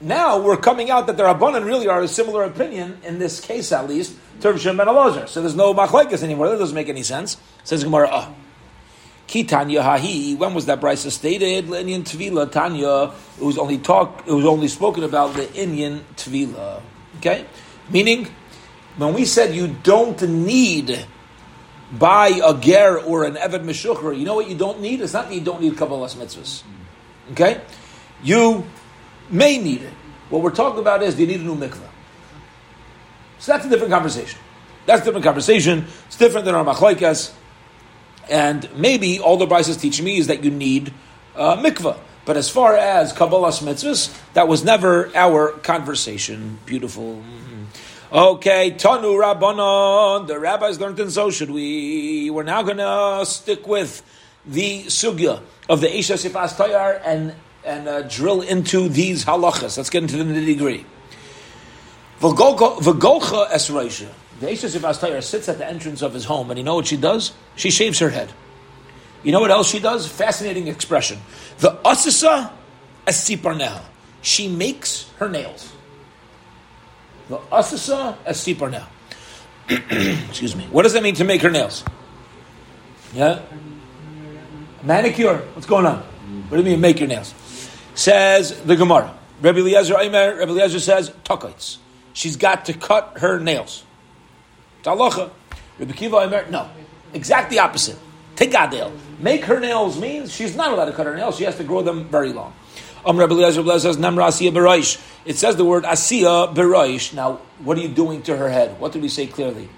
now 0.02 0.40
we're 0.40 0.58
coming 0.58 0.90
out 0.90 1.08
that 1.08 1.18
the 1.18 1.24
Rabbanan 1.24 1.66
really 1.66 1.88
are 1.88 2.02
a 2.02 2.08
similar 2.08 2.44
opinion, 2.44 3.00
in 3.04 3.20
this 3.20 3.40
case 3.40 3.72
at 3.72 3.88
least, 3.88 4.16
to 4.42 4.52
Rav 4.52 4.64
ben 4.64 4.88
Elazar. 4.88 5.28
So 5.28 5.42
there's 5.42 5.56
no 5.56 5.74
machlekes 5.74 6.24
anymore. 6.24 6.50
That 6.50 6.60
doesn't 6.60 6.76
make 6.76 6.90
any 6.90 7.04
sense. 7.04 7.38
Says 7.64 7.84
Gemara, 7.84 8.10
oh. 8.12 8.36
Ki 9.28 9.44
Tanya 9.46 9.82
Hahi. 9.82 10.38
When 10.38 10.54
was 10.54 10.66
that 10.66 10.82
brisa 10.82 11.10
stated? 11.10 11.70
Indian 11.70 12.04
Tvila 12.04 12.52
Tanya. 12.52 13.14
It 13.40 13.44
was 13.44 13.58
only 13.58 13.78
talk. 13.78 14.24
It 14.28 14.34
was 14.34 14.46
only 14.46 14.68
spoken 14.68 15.04
about 15.04 15.34
the 15.36 15.52
Indian 15.54 16.04
Tvila. 16.16 16.82
Okay, 17.18 17.46
meaning 17.90 18.28
when 18.98 19.14
we 19.14 19.26
said 19.26 19.56
you 19.56 19.76
don't 19.82 20.22
need 20.30 21.06
buy 21.92 22.28
a 22.44 22.54
ger 22.60 23.00
or 23.00 23.24
an 23.24 23.36
eved 23.36 23.64
meshucher, 23.64 24.18
you 24.18 24.26
know 24.26 24.36
what 24.36 24.50
you 24.50 24.56
don't 24.56 24.82
need? 24.82 25.02
It's 25.02 25.14
not 25.14 25.30
that 25.30 25.36
you 25.36 25.42
don't 25.42 25.62
need 25.62 25.74
kabbalas 25.74 26.16
mitzvahs. 26.16 26.64
Okay, 27.32 27.62
you 28.24 28.66
may 29.34 29.58
need 29.58 29.82
it. 29.82 29.94
What 30.30 30.42
we're 30.42 30.52
talking 30.52 30.80
about 30.80 31.04
is 31.04 31.16
do 31.16 31.22
you 31.22 31.28
need 31.28 31.42
a 31.42 31.44
new 31.44 31.56
mikvah? 31.56 31.90
So 33.40 33.52
that's 33.52 33.66
a 33.66 33.70
different 33.70 33.92
conversation. 33.92 34.40
That's 34.86 35.02
a 35.02 35.06
different 35.06 35.26
conversation. 35.26 35.86
It's 36.08 36.18
different 36.18 36.46
than 36.46 36.56
our 36.56 36.64
machlaikas. 36.64 37.34
And 38.30 38.70
maybe 38.76 39.20
all 39.20 39.38
the 39.38 39.46
Brisa 39.46 39.70
is 39.70 39.78
teaching 39.78 40.06
me 40.06 40.18
is 40.18 40.28
that 40.28 40.44
you 40.44 40.52
need 40.52 40.94
uh, 41.36 41.58
mikvah. 41.58 41.98
But 42.26 42.38
as 42.38 42.50
far 42.50 42.76
as 42.76 43.12
Kabbalah's 43.12 43.60
mitzvahs, 43.60 44.18
that 44.34 44.48
was 44.48 44.64
never 44.64 45.12
our 45.16 45.52
conversation. 45.52 46.60
Beautiful. 46.66 47.18
Mm-hmm. 47.18 48.16
Okay, 48.16 48.72
Tanu 48.72 49.20
Rabbanon. 49.20 50.28
The 50.28 50.40
rabbis 50.40 50.80
learned, 50.80 51.00
and 51.00 51.12
so 51.12 51.32
should 51.32 51.52
we. 51.52 52.30
We're 52.30 52.44
now 52.44 52.62
going 52.62 52.78
to 52.78 53.26
stick 53.26 53.68
with 53.68 54.04
the 54.46 54.84
sugya 54.84 55.42
of 55.68 55.82
the 55.82 55.98
Isha 55.98 56.14
Sifas 56.14 56.56
Tayar 56.56 57.02
and 57.04 57.34
and 57.66 57.88
uh, 57.88 58.02
drill 58.04 58.42
into 58.42 58.90
these 58.90 59.26
halachas. 59.26 59.78
Let's 59.78 59.90
get 59.90 60.04
into 60.04 60.18
the 60.18 60.24
nitty 60.24 60.58
gritty. 60.58 60.86
Esreisha. 63.50 64.08
The 64.40 64.52
Isha 64.52 64.68
Sifas 64.68 65.00
Tayar 65.00 65.24
sits 65.24 65.48
at 65.50 65.58
the 65.58 65.68
entrance 65.68 66.02
of 66.02 66.14
his 66.14 66.26
home, 66.26 66.50
and 66.52 66.58
you 66.58 66.64
know 66.64 66.76
what 66.76 66.88
she 66.88 66.98
does? 66.98 67.34
She 67.56 67.70
shaves 67.72 68.00
her 68.00 68.10
head. 68.10 68.32
You 69.24 69.32
know 69.32 69.40
what 69.40 69.52
else 69.52 69.70
she 69.70 69.80
does? 69.80 70.08
Fascinating 70.08 70.68
expression. 70.68 71.20
The 71.60 71.72
asisa 71.86 72.52
esiparnel. 73.06 73.82
She 74.22 74.48
makes 74.48 75.10
her 75.18 75.30
nails. 75.30 75.72
The 77.30 77.40
asisa 77.52 78.18
esiparnel. 78.26 78.86
Excuse 80.30 80.56
me. 80.56 80.66
What 80.72 80.84
does 80.84 80.94
that 80.94 81.04
mean 81.04 81.16
to 81.16 81.24
make 81.24 81.42
her 81.42 81.50
nails? 81.50 81.86
Yeah? 83.14 83.42
Manicure. 84.82 85.38
What's 85.54 85.68
going 85.68 85.86
on? 85.86 86.00
What 86.50 86.58
do 86.58 86.64
you 86.64 86.70
mean 86.70 86.82
make 86.82 87.00
your 87.00 87.08
nails? 87.08 87.34
Says 87.96 88.62
the 88.62 88.76
Gemara. 88.76 89.14
Rabbi 89.42 89.60
Eliezer 89.60 90.00
Aimer, 90.00 90.38
Rabbi 90.38 90.52
Eliezer 90.52 90.80
says, 90.80 91.10
tukites. 91.24 91.78
She's 92.14 92.38
got 92.38 92.66
to 92.66 92.74
cut 92.74 93.18
her 93.18 93.40
nails. 93.40 93.84
Talacha. 94.84 95.30
Rabbi 95.80 95.94
Kiva 95.94 96.18
Aimer, 96.18 96.50
no. 96.50 96.70
Exact 97.14 97.50
the 97.50 97.60
opposite. 97.60 97.98
Take 98.36 98.54
Adel. 98.54 98.92
Make 99.20 99.46
her 99.46 99.60
nails 99.60 100.00
means 100.00 100.34
she's 100.34 100.56
not 100.56 100.72
allowed 100.72 100.86
to 100.86 100.94
cut 100.94 101.06
her 101.06 101.16
nails. 101.16 101.38
She 101.38 101.44
has 101.44 101.58
to 101.58 101.64
grow 101.64 101.82
them 101.82 102.06
very 102.06 102.34
long. 102.34 102.54
Um, 103.06 103.18
Rabbi 103.18 103.34
Eliezer 103.34 103.64
says, 103.80 103.98
Namra 103.98 104.30
Asiya. 104.30 105.02
It 105.26 105.36
says 105.36 105.56
the 105.56 105.66
word 105.66 105.84
Asiya 105.84 106.56
Bereish. 106.56 107.14
Now, 107.14 107.40
what 107.60 107.78
are 107.78 107.82
you 107.82 107.90
doing 107.90 108.22
to 108.24 108.38
her 108.38 108.50
head? 108.50 108.80
What 108.80 108.94
did 108.94 109.02
we 109.02 109.10
say 109.10 109.28
clearly? 109.28 109.70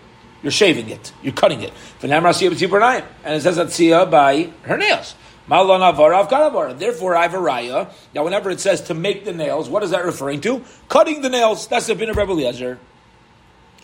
You're 0.43 0.51
shaving 0.51 0.89
it. 0.89 1.11
You're 1.23 1.33
cutting 1.33 1.61
it. 1.61 1.73
And 2.03 2.11
it 2.11 3.41
says 3.41 3.57
Asiya 3.57 4.11
by 4.11 4.51
her 4.63 4.77
nails. 4.77 5.15
Therefore, 5.47 7.15
I 7.15 7.21
have 7.21 7.33
a 7.33 7.37
raya. 7.37 7.89
Now, 8.13 8.23
whenever 8.23 8.49
it 8.49 8.59
says 8.59 8.81
to 8.83 8.93
make 8.93 9.25
the 9.25 9.33
nails, 9.33 9.69
what 9.69 9.83
is 9.83 9.91
that 9.91 10.03
referring 10.03 10.41
to? 10.41 10.63
Cutting 10.89 11.21
the 11.21 11.29
nails. 11.29 11.67
That's 11.67 11.87
the 11.87 11.95
bin 11.95 12.09
of 12.09 12.17
Rabbi 12.17 12.31
Eliezer. 12.31 12.79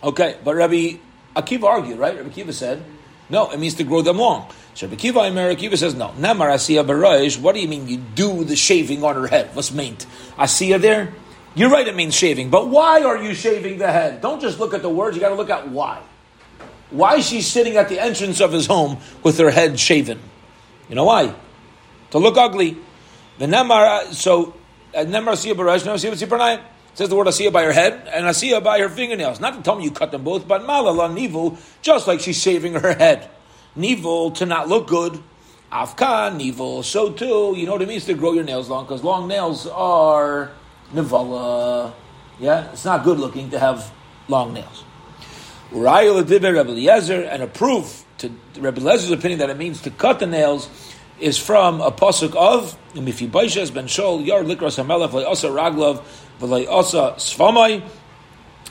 Okay, 0.02 0.36
but 0.42 0.56
Rabbi 0.56 0.96
Akiva 1.36 1.64
argued, 1.64 1.98
right? 1.98 2.16
Rabbi 2.16 2.30
Akiva 2.30 2.52
said, 2.52 2.82
no, 3.30 3.50
it 3.50 3.58
means 3.60 3.74
to 3.74 3.84
grow 3.84 4.02
them 4.02 4.18
long. 4.18 4.50
So 4.74 4.88
Rabbi 4.88 5.00
Akiva, 5.00 5.34
Rabbi 5.34 5.54
Akiva 5.54 5.78
says, 5.78 5.94
no. 5.94 6.12
Namar 6.18 6.48
Asiya 6.48 6.84
Baraish, 6.84 7.40
what 7.40 7.54
do 7.54 7.60
you 7.60 7.68
mean 7.68 7.86
you 7.86 7.98
do 7.98 8.42
the 8.42 8.56
shaving 8.56 9.04
on 9.04 9.14
her 9.14 9.28
head? 9.28 9.54
What's 9.54 9.70
meant? 9.70 10.06
Asiya 10.36 10.80
there? 10.80 11.14
You're 11.54 11.70
right, 11.70 11.86
it 11.86 11.94
means 11.94 12.14
shaving. 12.14 12.50
But 12.50 12.68
why 12.68 13.02
are 13.02 13.22
you 13.22 13.34
shaving 13.34 13.78
the 13.78 13.92
head? 13.92 14.20
Don't 14.20 14.40
just 14.40 14.58
look 14.58 14.74
at 14.74 14.82
the 14.82 14.88
words, 14.88 15.16
you 15.16 15.20
got 15.20 15.28
to 15.28 15.36
look 15.36 15.50
at 15.50 15.68
why. 15.68 16.02
Why 16.90 17.20
she's 17.20 17.46
sitting 17.46 17.76
at 17.76 17.88
the 17.88 18.00
entrance 18.00 18.40
of 18.40 18.52
his 18.52 18.66
home 18.66 18.98
with 19.22 19.38
her 19.38 19.50
head 19.50 19.78
shaven. 19.78 20.18
You 20.88 20.96
know 20.96 21.04
why? 21.04 21.34
To 22.12 22.18
look 22.18 22.36
ugly. 22.36 22.76
The 23.38 23.46
Nemar, 23.46 24.12
so, 24.12 24.54
uh, 24.94 25.00
Nemar 25.00 25.32
Asiya 25.32 25.54
Baraish, 25.54 25.82
Nemar 25.82 25.94
Asiya 25.94 26.28
Baraish, 26.28 26.62
says 26.94 27.08
the 27.08 27.16
word 27.16 27.26
asiya 27.26 27.52
by 27.52 27.64
her 27.64 27.72
head 27.72 28.06
and 28.12 28.26
asiya 28.26 28.62
by 28.62 28.78
her 28.78 28.88
fingernails. 28.88 29.40
Not 29.40 29.54
to 29.54 29.62
tell 29.62 29.76
me 29.76 29.84
you 29.84 29.90
cut 29.90 30.10
them 30.10 30.24
both, 30.24 30.46
but 30.46 30.62
malala 30.62 31.10
nivul, 31.10 31.58
just 31.80 32.06
like 32.06 32.20
she's 32.20 32.40
shaving 32.40 32.74
her 32.74 32.94
head. 32.94 33.30
Nivul 33.76 34.34
to 34.36 34.46
not 34.46 34.68
look 34.68 34.88
good. 34.88 35.22
Afkan 35.72 36.38
nivul, 36.38 36.84
so 36.84 37.10
too. 37.10 37.54
You 37.56 37.64
know 37.64 37.72
what 37.72 37.82
it 37.82 37.88
means 37.88 38.04
to 38.04 38.14
grow 38.14 38.32
your 38.32 38.44
nails 38.44 38.68
long 38.68 38.84
because 38.84 39.02
long 39.02 39.26
nails 39.26 39.66
are 39.66 40.50
nivala. 40.92 41.94
Yeah, 42.38 42.70
it's 42.72 42.84
not 42.84 43.04
good 43.04 43.18
looking 43.18 43.50
to 43.50 43.58
have 43.58 43.90
long 44.28 44.52
nails. 44.52 44.84
Rayul 45.70 46.28
Rebbe 46.28 46.70
Eliezer, 46.70 47.22
and 47.22 47.42
a 47.42 47.46
proof 47.46 48.04
to 48.18 48.30
Rebbe 48.56 48.80
Eliezer's 48.80 49.10
opinion 49.10 49.38
that 49.38 49.48
it 49.48 49.56
means 49.56 49.80
to 49.82 49.90
cut 49.90 50.20
the 50.20 50.26
nails 50.26 50.68
is 51.22 51.38
from 51.38 51.80
a 51.80 51.90
pasuk 51.90 52.34
of 52.34 52.76
Mifibaishes 52.94 53.72
ben 53.72 53.86
Shol 53.86 54.26
Yar 54.26 54.42
Likras 54.42 54.82
Hamelech 54.82 55.10
Le'asa 55.10 55.50
Raglov 55.50 56.02
V'Le'asa 56.40 57.14
Sfamai 57.14 57.82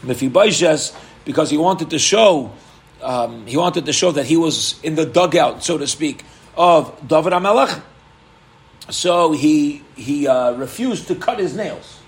Mifibaishes 0.01 0.96
because 1.25 1.50
he 1.50 1.58
wanted 1.58 1.89
to 1.89 1.98
show 1.98 2.51
um, 3.01 3.48
he 3.48 3.58
wanted 3.58 3.86
to 3.86 3.93
show 3.93 4.12
that 4.12 4.25
he 4.25 4.38
was 4.38 4.79
in 4.84 4.96
the 4.96 5.05
dugout, 5.05 5.63
so 5.63 5.77
to 5.77 5.88
speak, 5.88 6.24
of 6.55 6.96
David 7.08 7.34
Hamelech. 7.34 7.81
So 8.89 9.31
he 9.31 9.84
he 9.96 10.27
uh, 10.27 10.53
refused 10.53 11.08
to 11.08 11.15
cut 11.15 11.39
his 11.39 11.55
nails. 11.55 12.00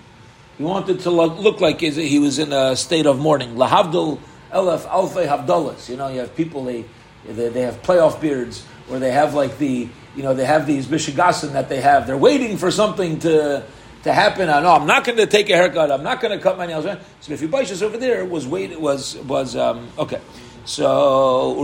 He 0.58 0.62
wanted 0.62 1.00
to 1.00 1.10
look 1.10 1.60
like 1.60 1.80
he 1.80 2.18
was 2.18 2.38
in 2.38 2.52
a 2.52 2.76
state 2.76 3.06
of 3.06 3.18
mourning. 3.18 3.56
Lahavdul 3.56 4.20
elef 4.52 4.86
alfei 4.86 5.26
havdalas. 5.26 5.88
You 5.88 5.96
know, 5.96 6.08
you 6.08 6.20
have 6.20 6.36
people 6.36 6.64
they, 6.64 6.84
they 7.26 7.48
they 7.48 7.62
have 7.62 7.82
playoff 7.82 8.20
beards, 8.20 8.64
or 8.90 8.98
they 8.98 9.12
have 9.12 9.34
like 9.34 9.58
the 9.58 9.88
you 10.16 10.22
know, 10.22 10.34
they 10.34 10.44
have 10.44 10.66
these 10.66 10.86
mishigasim 10.86 11.52
that 11.52 11.68
they 11.68 11.80
have. 11.80 12.06
They're 12.06 12.16
waiting 12.16 12.56
for 12.56 12.70
something 12.70 13.18
to 13.20 13.64
to 14.04 14.12
happen. 14.12 14.48
I 14.48 14.60
know 14.60 14.72
I'm 14.72 14.86
not 14.86 15.04
going 15.04 15.18
to 15.18 15.26
take 15.26 15.50
a 15.50 15.56
haircut. 15.56 15.90
I'm 15.90 16.02
not 16.02 16.20
going 16.20 16.36
to 16.36 16.42
cut 16.42 16.56
my 16.58 16.66
nails. 16.66 16.84
So 17.20 17.32
if 17.32 17.40
you 17.42 17.48
just 17.48 17.82
over 17.82 17.96
there 17.96 18.24
was 18.24 18.46
wait 18.46 18.78
was 18.78 19.16
was 19.18 19.56
um, 19.56 19.88
okay. 19.98 20.20
So 20.66 21.62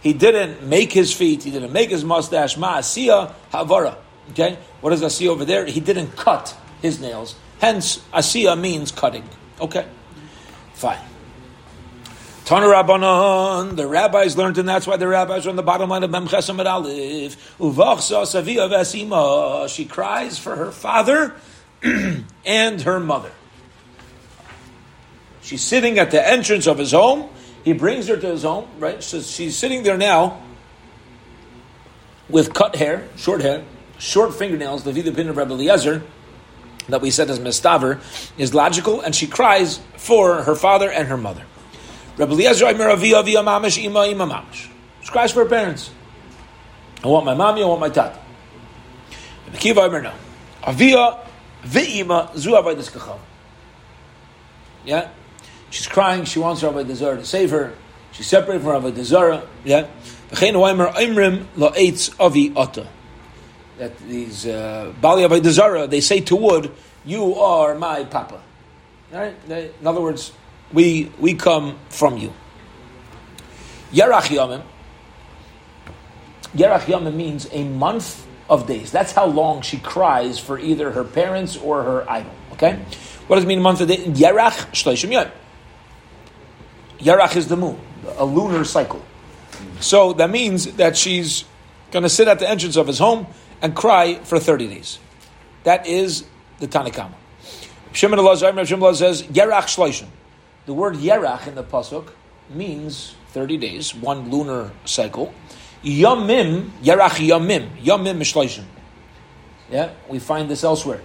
he 0.00 0.12
didn't 0.12 0.62
make 0.64 0.92
his 0.92 1.12
feet. 1.12 1.42
He 1.44 1.50
didn't 1.52 1.72
make 1.72 1.90
his 1.90 2.04
mustache. 2.04 2.56
Ma'asiya 2.56 3.32
havara. 3.52 3.96
Okay, 4.30 4.56
what 4.80 4.90
what 4.90 4.92
is 4.92 5.02
asiya 5.02 5.28
over 5.28 5.44
there? 5.44 5.66
He 5.66 5.80
didn't 5.80 6.16
cut 6.16 6.56
his 6.80 7.00
nails. 7.00 7.34
Hence, 7.60 7.98
asiya 8.12 8.58
means 8.58 8.90
cutting. 8.90 9.28
Okay, 9.60 9.86
fine. 10.74 11.11
Tana 12.44 12.66
Rabbanon, 12.66 13.76
the 13.76 13.86
rabbis 13.86 14.36
learned, 14.36 14.58
and 14.58 14.68
that's 14.68 14.84
why 14.84 14.96
the 14.96 15.06
rabbis 15.06 15.46
are 15.46 15.50
on 15.50 15.56
the 15.56 15.62
bottom 15.62 15.88
line 15.90 16.02
of 16.02 16.10
Memches 16.10 16.50
Amid 16.50 16.66
Aleph. 16.66 17.56
Uvachsa 17.58 18.22
Savia 18.24 18.68
Vesima. 18.68 19.68
She 19.68 19.84
cries 19.84 20.40
for 20.40 20.56
her 20.56 20.72
father 20.72 21.36
and 22.44 22.82
her 22.82 22.98
mother. 22.98 23.30
She's 25.40 25.62
sitting 25.62 26.00
at 26.00 26.10
the 26.10 26.26
entrance 26.26 26.66
of 26.66 26.78
his 26.78 26.90
home. 26.90 27.30
He 27.64 27.74
brings 27.74 28.08
her 28.08 28.16
to 28.16 28.26
his 28.26 28.42
home, 28.42 28.68
right? 28.78 29.00
So 29.02 29.20
she's 29.20 29.56
sitting 29.56 29.84
there 29.84 29.96
now 29.96 30.42
with 32.28 32.54
cut 32.54 32.74
hair, 32.74 33.08
short 33.16 33.40
hair, 33.40 33.62
short 33.98 34.34
fingernails, 34.34 34.82
the 34.82 34.92
Vida 34.92 35.12
Pin 35.12 35.28
of 35.28 35.36
Rabbi 35.36 35.52
Eliezer, 35.52 36.02
that 36.88 37.00
we 37.00 37.12
said 37.12 37.30
as 37.30 37.38
Mestaver, 37.38 38.00
is 38.36 38.52
logical, 38.52 39.00
and 39.00 39.14
she 39.14 39.28
cries 39.28 39.78
for 39.96 40.42
her 40.42 40.56
father 40.56 40.90
and 40.90 41.06
her 41.06 41.16
mother. 41.16 41.44
Rabbi 42.16 42.32
Eliezer 42.32 42.66
Aimer 42.66 42.90
Avia 42.90 43.18
Avia 43.18 43.40
Mamish 43.40 43.82
Ima 43.82 44.06
Ima 44.06 44.26
Mamish. 44.26 44.68
She 45.02 45.10
cries 45.10 45.32
for 45.32 45.44
her 45.44 45.48
parents. 45.48 45.90
I 47.02 47.08
want 47.08 47.24
my 47.24 47.34
mommy, 47.34 47.62
I 47.62 47.66
want 47.66 47.80
my 47.80 47.88
tata. 47.88 48.18
Rabbi 49.46 49.58
Kiva 49.58 49.80
Aimer. 49.82 50.12
Avia 50.64 51.18
Zu 51.64 52.50
Kachav. 52.50 53.18
Yeah? 54.84 55.08
She's 55.70 55.86
crying, 55.86 56.24
she 56.24 56.38
wants 56.38 56.62
avodah 56.62 56.94
zarah 56.94 57.16
to 57.16 57.24
save 57.24 57.50
her. 57.50 57.74
She's 58.12 58.26
separated 58.26 58.62
from 58.62 58.82
avodah 58.82 59.04
zarah. 59.04 59.46
Yeah? 59.64 59.86
V'chein 60.30 60.54
Aimer 60.54 60.88
Aimrim 60.88 61.46
Avi. 62.20 62.48
That 63.78 63.98
these 63.98 64.46
uh, 64.46 64.92
Bali 65.00 65.22
avodah 65.22 65.50
zarah, 65.50 65.86
they 65.86 66.00
say 66.00 66.20
to 66.20 66.36
wood, 66.36 66.72
you 67.04 67.36
are 67.36 67.74
my 67.74 68.04
papa. 68.04 68.40
Right? 69.10 69.34
in 69.48 69.86
other 69.86 70.00
words, 70.00 70.32
we, 70.72 71.10
we 71.18 71.34
come 71.34 71.78
from 71.88 72.16
you. 72.16 72.32
Yerach 73.92 74.28
Yomim. 74.28 74.62
Yerach 76.56 76.80
Yomim 76.80 77.14
means 77.14 77.48
a 77.52 77.64
month 77.64 78.26
of 78.48 78.66
days. 78.66 78.90
That's 78.90 79.12
how 79.12 79.26
long 79.26 79.62
she 79.62 79.78
cries 79.78 80.38
for 80.38 80.58
either 80.58 80.90
her 80.90 81.04
parents 81.04 81.56
or 81.56 81.82
her 81.82 82.10
idol. 82.10 82.32
Okay? 82.52 82.78
What 83.26 83.36
does 83.36 83.44
it 83.44 83.48
mean 83.48 83.58
a 83.58 83.62
month 83.62 83.80
of 83.80 83.88
days? 83.88 84.06
Yerach 84.06 84.72
Shleishim 84.72 85.12
Yom. 85.12 85.28
Yerach 86.98 87.36
is 87.36 87.48
the 87.48 87.56
moon, 87.56 87.78
a 88.16 88.24
lunar 88.24 88.64
cycle. 88.64 89.02
So 89.80 90.12
that 90.14 90.30
means 90.30 90.76
that 90.76 90.96
she's 90.96 91.44
going 91.90 92.04
to 92.04 92.08
sit 92.08 92.28
at 92.28 92.38
the 92.38 92.48
entrance 92.48 92.76
of 92.76 92.86
his 92.86 92.98
home 92.98 93.26
and 93.60 93.74
cry 93.74 94.16
for 94.22 94.38
30 94.38 94.68
days. 94.68 94.98
That 95.64 95.86
is 95.86 96.24
the 96.60 96.66
Tanna 96.66 96.90
Kamma. 96.90 97.14
Shimon 97.92 98.18
Allah 98.18 98.36
says, 98.36 99.22
Yerach 99.22 99.66
Shloishim. 99.66 100.06
The 100.64 100.74
word 100.74 100.94
Yerach 100.94 101.48
in 101.48 101.56
the 101.56 101.64
Pasuk 101.64 102.10
means 102.50 103.16
30 103.32 103.56
days, 103.56 103.94
one 103.94 104.30
lunar 104.30 104.70
cycle. 104.84 105.34
Yamim, 105.82 106.70
Yerach 106.82 107.26
Yamim, 107.26 107.68
Yamim 107.82 108.18
Mishloishim. 108.18 108.64
Yeah, 109.70 109.90
we 110.08 110.20
find 110.20 110.48
this 110.48 110.62
elsewhere. 110.62 111.00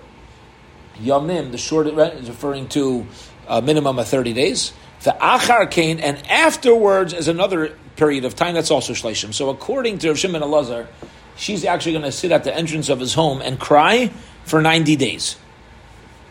Yamim, 1.01 1.51
the 1.51 1.57
short 1.57 1.91
right, 1.93 2.13
is 2.13 2.27
referring 2.27 2.67
to 2.69 3.07
a 3.47 3.61
minimum 3.61 3.97
of 3.97 4.07
30 4.07 4.33
days. 4.33 4.73
The 5.01 5.15
Achar 5.19 5.69
Kain, 5.71 5.99
and 5.99 6.17
afterwards 6.27 7.13
is 7.13 7.27
another 7.27 7.75
period 7.95 8.25
of 8.25 8.35
time 8.35 8.53
that's 8.53 8.69
also 8.69 8.93
Shleishim. 8.93 9.33
So 9.33 9.49
according 9.49 9.99
to 9.99 10.09
Rav 10.09 10.19
Shimon 10.19 10.41
Elazar, 10.41 10.87
she's 11.35 11.65
actually 11.65 11.93
going 11.93 12.03
to 12.03 12.11
sit 12.11 12.31
at 12.31 12.43
the 12.43 12.55
entrance 12.55 12.89
of 12.89 12.99
his 12.99 13.13
home 13.15 13.41
and 13.41 13.59
cry 13.59 14.11
for 14.43 14.61
90 14.61 14.95
days. 14.97 15.35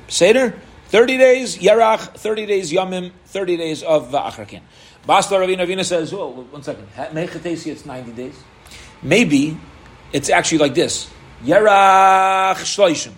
Seder, 0.08 0.60
30 0.88 1.18
days, 1.18 1.58
Yerach, 1.58 2.16
30 2.16 2.46
days, 2.46 2.72
Yamim, 2.72 3.12
30 3.26 3.56
days 3.56 3.82
of 3.82 4.10
Achar 4.10 4.46
Kain. 4.46 4.62
Basla 5.06 5.38
Ravina 5.38 5.66
Ravina 5.66 5.84
says, 5.84 6.12
oh, 6.12 6.28
one 6.28 6.62
second, 6.62 6.88
Mechatesi, 6.94 7.72
it's 7.72 7.84
90 7.84 8.12
days. 8.12 8.34
Maybe 9.02 9.56
it's 10.12 10.30
actually 10.30 10.58
like 10.58 10.74
this. 10.74 11.10
Yerach 11.44 12.56
Shleishim. 12.56 13.12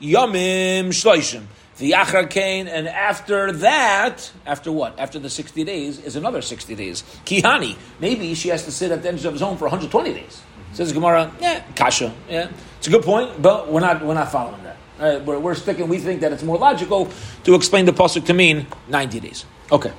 Yomim 0.00 0.88
Shloishim. 0.88 1.44
The 1.78 1.92
Achar 1.92 2.28
Kain, 2.28 2.68
and 2.68 2.86
after 2.86 3.52
that, 3.52 4.30
after 4.44 4.70
what? 4.70 4.98
After 4.98 5.18
the 5.18 5.30
60 5.30 5.64
days, 5.64 5.98
is 5.98 6.16
another 6.16 6.42
60 6.42 6.74
days. 6.74 7.02
Kihani. 7.24 7.76
Maybe 7.98 8.34
she 8.34 8.48
has 8.50 8.64
to 8.66 8.72
sit 8.72 8.92
at 8.92 9.02
the 9.02 9.08
end 9.08 9.24
of 9.24 9.32
his 9.32 9.40
home 9.40 9.56
for 9.56 9.64
120 9.64 10.12
days. 10.12 10.42
Says 10.74 10.92
Gemara, 10.92 11.32
yeah, 11.40 11.62
Kasha. 11.74 12.14
Yeah. 12.28 12.50
It's 12.78 12.88
a 12.88 12.90
good 12.90 13.02
point, 13.02 13.40
but 13.40 13.70
we're 13.70 13.80
not, 13.80 14.04
we're 14.04 14.14
not 14.14 14.30
following 14.30 14.62
that. 14.64 14.71
Uh, 15.02 15.04
right, 15.04 15.24
we're, 15.24 15.38
we're 15.40 15.54
sticking, 15.56 15.88
we 15.88 15.98
think 15.98 16.20
that 16.20 16.32
it's 16.32 16.44
more 16.44 16.58
logical 16.58 17.10
to 17.42 17.56
explain 17.56 17.86
the 17.86 17.92
Pasuk 17.92 18.24
to 18.26 18.32
mean 18.32 18.68
90 18.88 19.18
days. 19.18 19.44
Okay. 19.72 19.92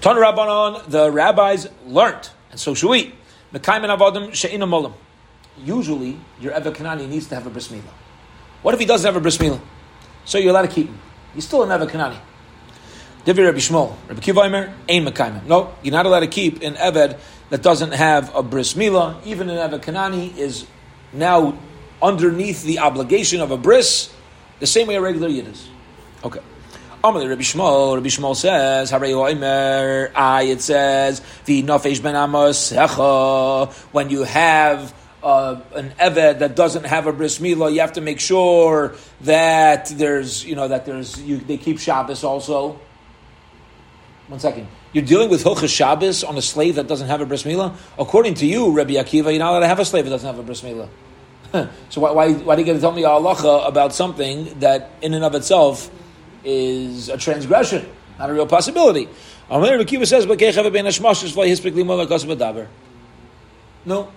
Ton 0.00 0.16
Rabbanon, 0.16 0.88
the 0.88 1.10
rabbis 1.10 1.68
learned, 1.84 2.30
and 2.52 2.60
so 2.60 2.74
should 2.74 2.90
we. 2.90 3.12
Mekaymen 3.52 3.96
avodim 3.96 4.32
she'ina 4.32 4.68
molim. 4.68 4.92
Usually, 5.64 6.16
your 6.40 6.56
Eva 6.56 6.70
Kanani 6.70 7.08
needs 7.08 7.26
to 7.26 7.34
have 7.34 7.46
a 7.46 7.50
bris 7.50 7.66
milah. 7.68 7.82
What 8.62 8.74
if 8.74 8.78
he 8.78 8.86
doesn't 8.86 9.04
have 9.04 9.16
a 9.16 9.20
bris 9.20 9.38
milah? 9.38 9.60
So 10.24 10.38
you're 10.38 10.50
allowed 10.50 10.68
to 10.68 10.74
keep 10.74 10.86
him. 10.86 11.00
He's 11.34 11.46
still 11.46 11.64
an 11.64 11.72
Eva 11.72 11.90
Kanani. 11.90 12.18
Divi 13.24 13.42
Rabbi 13.42 13.58
Yishmael, 13.58 13.96
Rabbi 14.06 14.20
Kiva 14.20 14.42
Ein 14.42 14.74
Mekaymen. 14.88 15.46
No, 15.46 15.74
you're 15.82 15.90
not 15.90 16.06
allowed 16.06 16.20
to 16.20 16.28
keep 16.28 16.62
an 16.62 16.74
Eved 16.74 17.18
that 17.50 17.62
doesn't 17.62 17.92
have 17.92 18.32
a 18.32 18.44
bris 18.44 18.74
milah. 18.74 19.26
Even 19.26 19.50
an 19.50 19.58
Eva 19.58 19.80
Kanani 19.80 20.36
is 20.36 20.66
now 21.12 21.58
underneath 22.02 22.62
the 22.62 22.78
obligation 22.80 23.40
of 23.40 23.50
a 23.50 23.56
bris, 23.56 24.12
the 24.60 24.66
same 24.66 24.86
way 24.86 24.96
a 24.96 25.00
regular 25.00 25.28
yid 25.28 25.46
is. 25.46 25.68
Okay. 26.24 26.40
Amalei 27.04 27.28
Rabbi 27.28 27.42
Yishmael, 27.42 27.94
Rabbi 27.94 28.08
Yishmael 28.08 28.34
says, 28.34 28.90
Haray 28.90 29.12
Oimer, 29.12 30.10
I, 30.14 30.42
it 30.42 30.60
says, 30.60 31.22
ben 31.46 32.16
Amos, 32.16 32.72
when 33.92 34.10
you 34.10 34.24
have 34.24 34.94
uh, 35.22 35.60
an 35.74 35.90
eved 36.00 36.38
that 36.40 36.56
doesn't 36.56 36.84
have 36.84 37.06
a 37.06 37.12
bris 37.12 37.38
milah, 37.38 37.72
you 37.72 37.80
have 37.80 37.92
to 37.92 38.00
make 38.00 38.18
sure 38.18 38.94
that 39.20 39.86
there's, 39.86 40.44
you 40.44 40.56
know, 40.56 40.68
that 40.68 40.86
there's, 40.86 41.20
you, 41.20 41.36
they 41.36 41.58
keep 41.58 41.78
Shabbos 41.78 42.24
also. 42.24 42.80
One 44.28 44.40
second. 44.40 44.66
You're 44.92 45.04
dealing 45.04 45.28
with 45.28 45.44
Hilchas 45.44 45.72
Shabbos 45.74 46.24
on 46.24 46.36
a 46.36 46.42
slave 46.42 46.76
that 46.76 46.88
doesn't 46.88 47.08
have 47.08 47.20
a 47.20 47.26
bris 47.26 47.44
milah? 47.44 47.76
According 47.98 48.34
to 48.34 48.46
you, 48.46 48.72
Rabbi 48.72 48.94
Akiva, 48.94 49.30
you're 49.30 49.38
not 49.38 49.50
allowed 49.50 49.60
to 49.60 49.68
have 49.68 49.78
a 49.78 49.84
slave 49.84 50.04
that 50.04 50.10
doesn't 50.10 50.26
have 50.26 50.38
a 50.38 50.42
bris 50.42 50.62
milah. 50.62 50.88
so 51.88 52.00
why, 52.00 52.10
why, 52.12 52.32
why 52.32 52.54
do 52.56 52.62
you 52.62 52.66
get 52.66 52.74
to 52.74 52.80
tell 52.80 52.92
me 52.92 53.02
halacha 53.02 53.66
about 53.68 53.94
something 53.94 54.58
that 54.60 54.90
in 55.02 55.14
and 55.14 55.24
of 55.24 55.34
itself 55.34 55.90
is 56.44 57.08
a 57.08 57.16
transgression, 57.16 57.88
not 58.18 58.30
a 58.30 58.32
real 58.32 58.46
possibility? 58.46 59.08
Rabbi 59.50 59.66
Akiva 59.84 60.06
says, 60.06 60.26
no. 63.86 64.12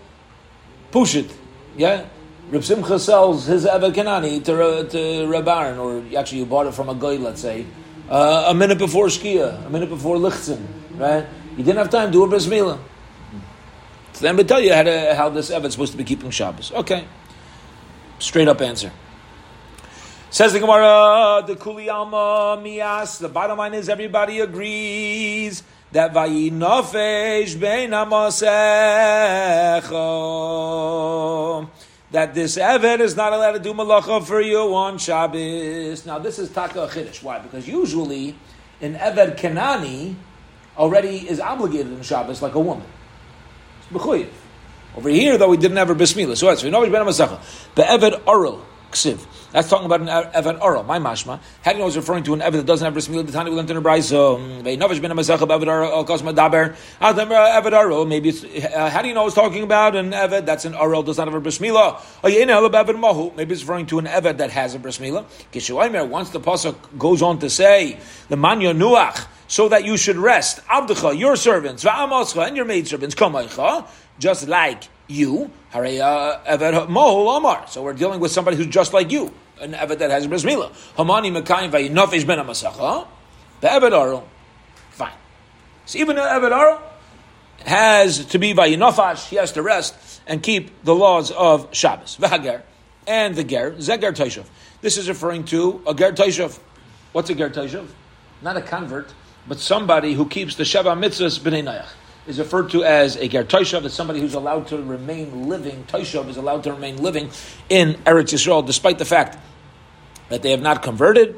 Push 0.92 1.15
it. 1.15 1.32
Yeah? 1.78 2.06
Reb 2.50 2.63
Simcha 2.63 2.98
sells 2.98 3.46
his 3.46 3.65
Eved 3.65 3.94
Kanani 3.94 4.44
to, 4.44 4.89
to 4.89 5.28
Reb 5.28 5.48
Aaron, 5.48 5.78
or 5.78 6.04
actually 6.18 6.39
you 6.39 6.46
bought 6.48 6.65
it 6.65 6.74
from 6.74 6.89
a 6.89 6.96
guy, 6.96 7.18
let's 7.18 7.42
say, 7.42 7.65
uh, 8.10 8.46
a 8.48 8.56
minute 8.56 8.80
before 8.80 9.06
Shkia, 9.06 9.68
a 9.68 9.70
minute 9.70 9.89
before 9.89 10.18
Lichtzen, 10.18 10.65
right? 10.96 11.28
You 11.52 11.63
didn't 11.63 11.78
have 11.78 11.92
time 11.92 12.08
to 12.08 12.12
do 12.12 12.24
a 12.24 12.28
Bris 12.28 12.48
Milah. 12.48 12.80
So 14.13 14.26
then, 14.26 14.36
but 14.36 14.48
tell 14.48 14.60
you 14.60 14.74
how, 14.74 14.82
to, 14.82 15.15
how 15.15 15.30
this 15.30 15.48
supposed 15.48 15.92
to 15.92 15.98
be 15.98 16.04
keeping 16.04 16.32
Shabbos. 16.32 16.72
Okay. 16.72 17.06
Straight 18.20 18.48
up 18.48 18.62
answer. 18.62 18.92
Says 20.30 20.54
the 20.54 20.60
Gemara, 20.60 21.44
the 21.48 21.56
Kuli 21.56 21.90
Alma 21.90 22.60
Mias. 22.62 23.18
The 23.18 23.30
bottom 23.30 23.58
line 23.58 23.74
is 23.74 23.90
everybody 23.90 24.42
agrees 24.42 25.64
that 25.92 26.14
vayinofesh 26.14 27.60
bein 27.60 27.90
that 32.12 32.34
this 32.34 32.58
Eved 32.58 33.00
is 33.00 33.16
not 33.16 33.34
allowed 33.34 33.54
to 33.54 33.60
do 33.60 33.74
malacha 33.74 34.24
for 34.24 34.42
you 34.42 34.76
on 34.76 34.98
Shabbos. 34.98 36.06
Now 36.06 36.20
this 36.20 36.38
is 36.40 36.50
taka 36.52 36.88
chiddush. 36.88 37.24
Why? 37.24 37.40
Because 37.40 37.68
usually 37.68 38.36
an 38.82 38.96
Eved 38.96 39.38
Kenani 39.38 40.16
already 40.78 41.30
is 41.30 41.40
obligated 41.40 41.92
in 41.94 42.02
Shabbos 42.02 42.42
like 42.42 42.56
a 42.56 42.60
woman. 42.60 42.86
It's 43.80 43.88
Over 44.95 45.10
here, 45.10 45.38
though, 45.38 45.49
we 45.49 45.58
didn't 45.58 45.78
have 45.78 45.89
a 45.89 45.95
bris 45.95 46.13
milah. 46.13 46.38
So, 46.38 46.54
so 46.56 46.65
we 46.65 46.71
know 46.71 46.84
it's 46.84 46.91
ben 46.91 47.06
The 47.75 47.84
Eved 47.84 48.28
Oral 48.28 48.65
ksiv. 48.91 49.25
That's 49.52 49.67
talking 49.67 49.88
about 49.88 50.02
an 50.02 50.10
Evan 50.10 50.58
Oral, 50.58 50.84
my 50.84 50.99
mashma. 50.99 51.39
How 51.63 51.71
do 51.71 51.78
you 51.78 51.84
know 51.84 51.88
it's 51.88 51.95
referring 51.95 52.23
to 52.25 52.36
an 52.36 52.41
Evan 52.41 52.60
that 52.60 52.67
doesn't 52.67 52.86
have 52.86 52.93
bris 52.93 53.08
milah? 53.08 53.25
The 53.25 53.32
Tani 53.32 53.49
we 53.49 53.56
learned 53.56 53.71
in 53.71 53.82
ben 53.82 53.97
Masach 53.97 55.41
of 55.41 55.49
Evan 55.49 55.69
Oral, 57.73 58.06
maybe 58.06 58.30
it's, 58.30 58.43
uh, 58.43 58.89
how 58.91 59.02
do 59.02 59.08
you 59.08 59.15
know 59.15 59.25
it's 59.25 59.36
talking 59.36 59.63
about 59.63 59.95
an 59.95 60.13
Evan 60.13 60.45
that's 60.45 60.65
an 60.65 60.75
Oral, 60.75 61.02
does 61.02 61.17
not 61.17 61.28
have 61.28 61.34
a 61.34 61.41
bris 61.41 61.58
milah? 61.58 61.99
Oh, 62.23 63.34
maybe 63.36 63.54
it's 63.54 63.62
referring 63.62 63.88
to 63.88 63.99
an 63.99 64.08
Evan 64.08 64.38
that 64.38 64.52
has 64.52 64.75
a 64.75 64.80
bris 64.80 64.99
milah. 64.99 65.25
Once 66.10 66.30
the 66.30 66.39
Pasuk 66.39 66.75
goes 66.99 67.23
on 67.23 67.39
to 67.39 67.49
say, 67.49 67.97
the 68.28 68.38
Manya 68.38 68.73
Nuach, 68.73 69.25
so 69.50 69.68
that 69.68 69.84
you 69.84 69.98
should 69.98 70.16
rest, 70.16 70.64
Abducha, 70.68 71.20
your 71.20 71.36
servants, 71.36 71.84
Va'amascha, 71.84 72.48
and 72.48 72.56
your 72.56 72.66
maidservants, 72.66 73.16
Kamaycha, 73.16 73.86
just 74.20 74.48
like 74.48 74.84
you. 75.08 75.52
So 75.74 75.80
we're 77.82 77.94
dealing 77.94 78.20
with 78.20 78.32
somebody 78.32 78.56
who's 78.58 78.68
just 78.68 78.94
like 78.94 79.12
you, 79.12 79.34
an 79.60 79.74
Eved 79.74 79.98
that 79.98 80.12
has 80.12 80.26
a 80.26 80.30
bris. 80.30 80.46
Hamani 80.46 81.32
mekayim 81.36 81.72
vayinofesh 81.72 82.26
ben 82.26 82.38
amasacha. 82.38 83.08
The 83.62 83.68
Eved 83.68 83.92
Aro, 83.92 84.24
fine. 84.92 85.12
So 85.86 85.98
even 86.00 86.18
an 86.18 86.24
Eved 86.24 86.52
Aro 86.52 86.80
has 87.66 88.26
to 88.28 88.38
be 88.38 88.54
vayinofash, 88.54 89.30
he 89.30 89.36
has 89.38 89.52
to 89.54 89.64
rest 89.64 90.22
and 90.28 90.44
keep 90.44 90.84
the 90.84 90.94
laws 90.94 91.32
of 91.32 91.74
Shabbos. 91.74 92.18
V'hager. 92.18 92.62
And 93.08 93.36
the 93.36 93.44
ger, 93.44 93.72
zeger 93.72 94.14
taishav. 94.16 94.46
This 94.82 94.98
is 94.98 95.10
referring 95.10 95.44
to 95.46 95.82
a 95.88 95.96
ger 95.96 96.12
taishav. 96.12 96.60
What's 97.12 97.32
a 97.32 97.36
ger 97.36 97.50
taishav? 97.50 97.88
Not 98.44 98.56
a 98.56 98.62
convert, 98.62 99.12
but 99.50 99.60
somebody 99.60 100.14
who 100.14 100.28
keeps 100.28 100.56
the 100.56 100.64
Sheva 100.64 100.96
mitzvahs 100.98 101.40
b'nei 101.40 101.64
nayach 101.64 101.90
is 102.28 102.38
referred 102.38 102.70
to 102.70 102.84
as 102.84 103.16
a 103.16 103.28
ger 103.28 103.44
toishav, 103.44 103.84
is 103.84 103.94
somebody 103.94 104.20
who's 104.20 104.36
allowed 104.36 104.68
to 104.68 104.78
remain 104.78 105.50
living. 105.50 105.84
Toishav 105.86 106.30
is 106.30 106.38
allowed 106.38 106.64
to 106.64 106.72
remain 106.72 106.98
living 106.98 107.32
in 107.68 107.96
Eretz 108.06 108.32
Yisrael, 108.32 108.64
despite 108.66 109.00
the 109.00 109.06
fact 109.06 109.40
that 110.30 110.44
they 110.44 110.52
have 110.52 110.62
not 110.62 110.84
converted. 110.84 111.36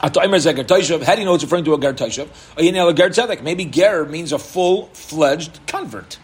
How 0.00 0.08
do 0.08 0.20
you 0.20 0.28
know 0.28 1.34
it's 1.34 1.42
referring 1.42 1.64
to 1.64 1.74
a 1.74 1.80
ger 1.80 1.92
toishav? 1.92 2.28
A 2.56 2.62
ger 2.94 3.08
tzedek. 3.10 3.42
Maybe 3.42 3.64
ger 3.64 4.04
means 4.04 4.32
a 4.32 4.38
full 4.38 4.86
fledged 4.94 5.58
convert, 5.66 6.18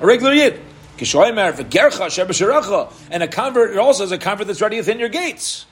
a 0.00 0.06
regular 0.06 0.32
yid. 0.32 0.62
Kishoymer, 0.96 1.52
Gercha, 1.52 2.08
Shebeshiracha. 2.08 2.92
And 3.12 3.22
a 3.22 3.28
convert, 3.28 3.70
it 3.70 3.78
also 3.78 4.02
is 4.02 4.10
a 4.10 4.18
convert 4.18 4.48
that's 4.48 4.60
ready 4.60 4.78
within 4.78 4.98
your 4.98 5.08
gates. 5.08 5.64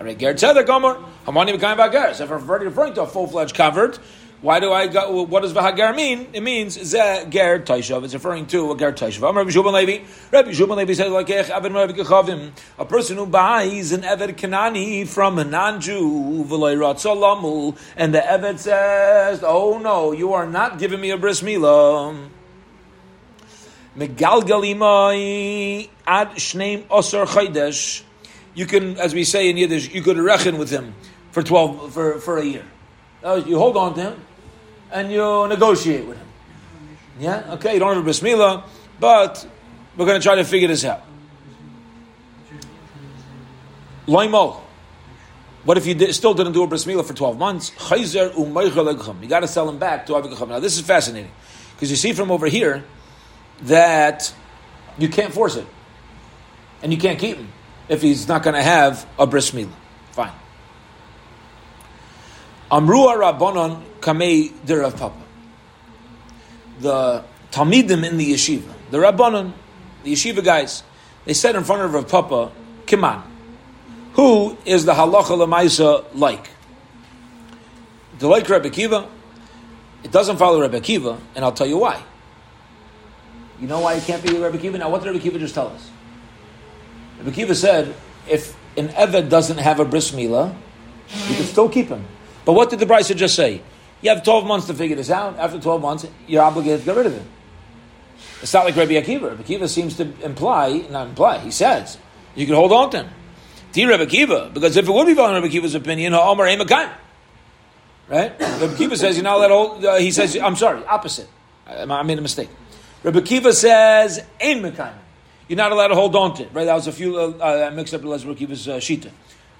Oh, 0.00 0.04
ger 0.14 0.34
tzedek, 0.34 0.66
Gomer. 0.66 0.96
Hamani 1.26 1.58
v'kaim 1.58 1.90
ger. 1.90 2.14
So 2.14 2.24
if 2.24 2.30
we're 2.30 2.58
referring 2.58 2.94
to 2.94 3.02
a 3.02 3.06
full 3.06 3.26
fledged 3.26 3.54
convert, 3.56 3.98
why 4.40 4.60
do 4.60 4.72
I 4.72 4.86
go? 4.86 5.22
What 5.24 5.42
does 5.42 5.52
v'hagar 5.52 5.96
mean? 5.96 6.28
It 6.32 6.40
means 6.40 6.74
ze 6.74 7.24
ger 7.28 7.58
taishav. 7.58 8.04
It's 8.04 8.14
referring 8.14 8.46
to 8.46 8.70
a 8.70 8.76
ger 8.78 8.92
taishav. 8.92 9.22
Rabbi 9.22 9.50
Levi. 9.50 10.04
Rabbi 10.30 10.50
Levi 10.50 10.92
says 10.94 11.10
like 11.10 11.28
a 12.78 12.84
person 12.84 13.16
who 13.16 13.26
buys 13.26 13.90
an 13.90 14.02
eved 14.02 14.36
kanani 14.36 15.08
from 15.08 15.36
a 15.40 15.44
non-Jew 15.44 16.46
and 17.96 18.14
the 18.14 18.20
eved 18.20 18.58
says, 18.60 19.42
"Oh 19.42 19.78
no, 19.78 20.12
you 20.12 20.32
are 20.32 20.46
not 20.46 20.78
giving 20.78 21.00
me 21.00 21.10
a 21.10 21.18
bris 21.18 21.42
milah." 21.42 22.28
Megalgalimai 23.96 25.88
ad 26.06 26.30
shneim 26.36 26.84
osar 26.84 27.26
chaydesh. 27.26 28.04
You 28.58 28.66
can, 28.66 28.98
as 28.98 29.14
we 29.14 29.22
say 29.22 29.48
in 29.48 29.56
Yiddish, 29.56 29.94
you 29.94 30.02
could 30.02 30.18
reckon 30.18 30.58
with 30.58 30.68
him 30.68 30.92
for 31.30 31.44
twelve 31.44 31.92
for, 31.94 32.18
for 32.18 32.38
a 32.38 32.44
year. 32.44 32.64
You 33.22 33.56
hold 33.56 33.76
on 33.76 33.94
to 33.94 34.00
him 34.00 34.20
and 34.90 35.12
you 35.12 35.46
negotiate 35.46 36.04
with 36.06 36.18
him. 36.18 36.26
Yeah, 37.20 37.52
okay, 37.52 37.74
you 37.74 37.78
don't 37.78 37.90
have 37.90 37.98
a 37.98 38.02
bris 38.02 38.18
milah, 38.18 38.64
but 38.98 39.46
we're 39.96 40.06
going 40.06 40.20
to 40.20 40.24
try 40.24 40.34
to 40.34 40.42
figure 40.42 40.66
this 40.66 40.84
out. 40.84 41.04
Loimol. 44.08 44.60
What 45.62 45.78
if 45.78 45.86
you 45.86 45.94
did, 45.94 46.12
still 46.12 46.34
didn't 46.34 46.52
do 46.52 46.64
a 46.64 46.66
bris 46.66 46.82
for 46.82 47.14
12 47.14 47.38
months? 47.38 47.70
You 47.92 49.28
got 49.28 49.40
to 49.40 49.46
sell 49.46 49.68
him 49.68 49.78
back 49.78 50.06
to 50.06 50.14
Avigacham. 50.14 50.48
Now, 50.48 50.58
this 50.58 50.76
is 50.76 50.84
fascinating 50.84 51.30
because 51.76 51.92
you 51.92 51.96
see 51.96 52.12
from 52.12 52.32
over 52.32 52.48
here 52.48 52.82
that 53.62 54.34
you 54.98 55.08
can't 55.08 55.32
force 55.32 55.54
it. 55.54 55.66
And 56.82 56.92
you 56.92 56.98
can't 56.98 57.20
keep 57.20 57.36
him 57.36 57.52
if 57.88 58.02
he's 58.02 58.28
not 58.28 58.42
going 58.42 58.54
to 58.54 58.62
have 58.62 59.06
a 59.18 59.26
bris 59.26 59.50
milah. 59.52 59.70
Fine. 60.12 60.32
Amrua 62.70 63.16
Rabbanon 63.16 63.82
Kamei 64.00 64.52
Dirav 64.52 64.98
Papa. 64.98 65.22
The 66.80 67.24
Talmidim 67.50 68.08
in 68.08 68.18
the 68.18 68.32
yeshiva, 68.32 68.72
the 68.90 68.98
Rabbanon, 68.98 69.52
the 70.04 70.12
yeshiva 70.12 70.44
guys, 70.44 70.82
they 71.24 71.34
said 71.34 71.56
in 71.56 71.64
front 71.64 71.82
of 71.82 71.94
Rav 71.94 72.08
Papa, 72.08 72.52
Kiman, 72.86 73.22
who 74.12 74.56
is 74.64 74.84
the 74.84 74.92
halacha 74.92 75.36
lemaisa 75.36 76.04
like? 76.14 76.50
The 78.18 78.28
like 78.28 78.48
Rebbe 78.48 78.70
Kiva, 78.70 79.08
it 80.02 80.10
doesn't 80.12 80.36
follow 80.36 80.60
Rebbe 80.60 80.80
Kiva, 80.80 81.18
and 81.34 81.44
I'll 81.44 81.52
tell 81.52 81.66
you 81.66 81.78
why. 81.78 82.02
You 83.60 83.66
know 83.66 83.80
why 83.80 83.94
it 83.94 84.04
can't 84.04 84.22
be 84.22 84.38
Rebbe 84.38 84.58
Kiva? 84.58 84.78
Now, 84.78 84.90
what 84.90 85.02
did 85.02 85.10
Rebbe 85.10 85.22
Kiva 85.22 85.38
just 85.38 85.54
tell 85.54 85.68
us? 85.68 85.90
Rebbe 87.18 87.32
Kiva 87.32 87.54
said, 87.54 87.94
if 88.28 88.56
an 88.76 88.88
Eved 88.88 89.28
doesn't 89.28 89.58
have 89.58 89.80
a 89.80 89.84
bris 89.84 90.12
milah, 90.12 90.54
you 91.28 91.36
can 91.36 91.44
still 91.44 91.68
keep 91.68 91.88
him. 91.88 92.04
But 92.44 92.52
what 92.52 92.70
did 92.70 92.78
the 92.78 92.86
Brisa 92.86 93.16
just 93.16 93.34
say? 93.34 93.62
You 94.00 94.10
have 94.10 94.22
12 94.22 94.46
months 94.46 94.66
to 94.68 94.74
figure 94.74 94.96
this 94.96 95.10
out. 95.10 95.36
After 95.38 95.58
12 95.58 95.82
months, 95.82 96.06
you're 96.26 96.42
obligated 96.42 96.80
to 96.80 96.86
get 96.86 96.96
rid 96.96 97.06
of 97.06 97.14
him. 97.14 97.26
It's 98.40 98.54
not 98.54 98.64
like 98.64 98.76
Rabbi 98.76 98.92
Akiva. 98.92 99.30
Rabbi 99.30 99.42
Akiva 99.42 99.68
seems 99.68 99.96
to 99.96 100.12
imply, 100.24 100.86
not 100.90 101.08
imply, 101.08 101.38
he 101.38 101.50
says, 101.50 101.98
you 102.36 102.46
can 102.46 102.54
hold 102.54 102.72
on 102.72 102.90
to 102.90 103.02
him. 103.02 103.10
Dear 103.72 103.90
Rabbi 103.90 104.04
Akiva, 104.04 104.54
because 104.54 104.76
if 104.76 104.88
it 104.88 104.92
would 104.92 105.06
be 105.06 105.14
following 105.14 105.42
Rabbi 105.42 105.52
Akiva's 105.52 105.74
opinion, 105.74 106.14
Omar 106.14 106.46
Emakayim. 106.46 106.92
Right? 108.08 108.40
Rabbi 108.40 108.74
Akiva 108.74 108.96
says 108.96 109.16
you're 109.16 109.24
not 109.24 109.36
allowed 109.36 109.80
to 109.80 109.90
uh, 109.90 109.98
he 109.98 110.10
says, 110.10 110.36
I'm 110.36 110.56
sorry, 110.56 110.84
opposite. 110.84 111.28
I, 111.66 111.82
I 111.82 112.02
made 112.02 112.18
a 112.18 112.22
mistake. 112.22 112.48
Rabbi 113.02 113.20
Akiva 113.20 113.52
says, 113.52 114.24
Mekayim. 114.40 114.94
You're 115.48 115.56
not 115.56 115.72
allowed 115.72 115.88
to 115.88 115.94
hold 115.94 116.14
on 116.14 116.34
to 116.34 116.42
it. 116.44 116.50
Right? 116.52 116.64
That 116.64 116.74
was 116.74 116.86
a 116.86 116.92
few, 116.92 117.16
uh, 117.18 117.68
uh, 117.68 117.70
mixed 117.74 117.94
up 117.94 118.02
with 118.02 118.24
Rabbi 118.24 118.38
Akiva's 118.38 118.68
uh, 118.68 118.76
Shita. 118.76 119.10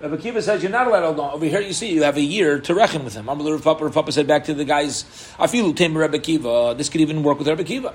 Rabbi 0.01 0.17
Kiva 0.19 0.41
says 0.41 0.63
you're 0.63 0.71
not 0.71 0.87
allowed 0.87 1.01
to 1.01 1.07
hold 1.07 1.19
on. 1.21 1.33
Over 1.33 1.47
here, 1.47 1.61
you 1.61 1.73
see, 1.73 1.93
you 1.93 2.05
have 2.05 2.17
a 2.17 2.23
year 2.23 2.61
to 2.61 2.75
reckon 2.75 3.03
with 3.03 3.15
him. 3.15 3.27
Rav 3.27 3.65
Papa, 3.65 3.83
Rav 3.83 3.93
Papa 3.93 4.13
said 4.13 4.29
back 4.29 4.45
to 4.45 4.55
the 4.55 4.65
guys, 4.65 5.03
"Afilu 5.41 5.75
tem 5.75 5.99
Rabbi 5.99 6.19
Kiva. 6.19 6.75
This 6.79 6.89
could 6.89 7.01
even 7.01 7.25
work 7.25 7.39
with 7.39 7.49
Rabbi 7.49 7.65
Kiva." 7.65 7.95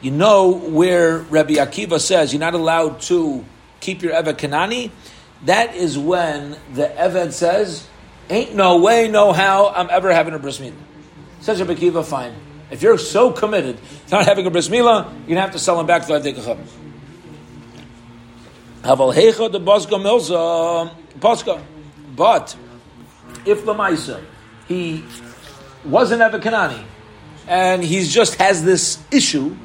You 0.00 0.10
know 0.10 0.50
where 0.52 1.18
Rabbi 1.18 1.54
Akiva 1.54 2.00
says 2.00 2.32
you're 2.32 2.40
not 2.40 2.54
allowed 2.54 3.00
to 3.02 3.44
keep 3.80 4.00
your 4.00 4.14
Eved 4.14 4.38
Kanani? 4.38 4.90
That 5.44 5.74
is 5.74 5.98
when 5.98 6.56
the 6.72 6.86
Eved 6.96 7.32
says, 7.32 7.86
"Ain't 8.30 8.54
no 8.54 8.78
way, 8.78 9.08
no 9.08 9.34
how, 9.34 9.68
I'm 9.68 9.90
ever 9.90 10.14
having 10.14 10.32
a 10.32 10.38
bris 10.38 10.58
milah." 10.60 10.72
Says 11.42 11.60
Rabbi 11.60 11.74
Akiva, 11.74 12.02
fine. 12.02 12.32
If 12.70 12.82
you're 12.82 12.98
so 12.98 13.32
committed 13.32 13.78
to 14.08 14.16
not 14.16 14.26
having 14.26 14.46
a 14.46 14.50
bris 14.50 14.68
milah, 14.68 15.10
you're 15.20 15.28
gonna 15.28 15.40
have 15.40 15.52
to 15.52 15.58
sell 15.58 15.80
him 15.80 15.86
back 15.86 16.06
to 16.06 16.18
the 16.18 16.32
Adikachavim. 16.32 16.66
Haval 18.82 19.14
hecha 19.14 19.50
de 19.50 19.58
Bosco 19.58 19.96
Milza 19.98 20.92
Bosco. 21.18 21.60
But 22.14 22.56
if 23.44 23.64
the 23.64 23.74
Lamaisa, 23.74 24.22
he 24.66 25.04
wasn't 25.84 26.20
ever 26.20 26.38
Kanani, 26.38 26.84
and 27.46 27.82
he 27.82 28.04
just 28.04 28.34
has 28.36 28.62
this 28.64 28.98
issue, 29.10 29.56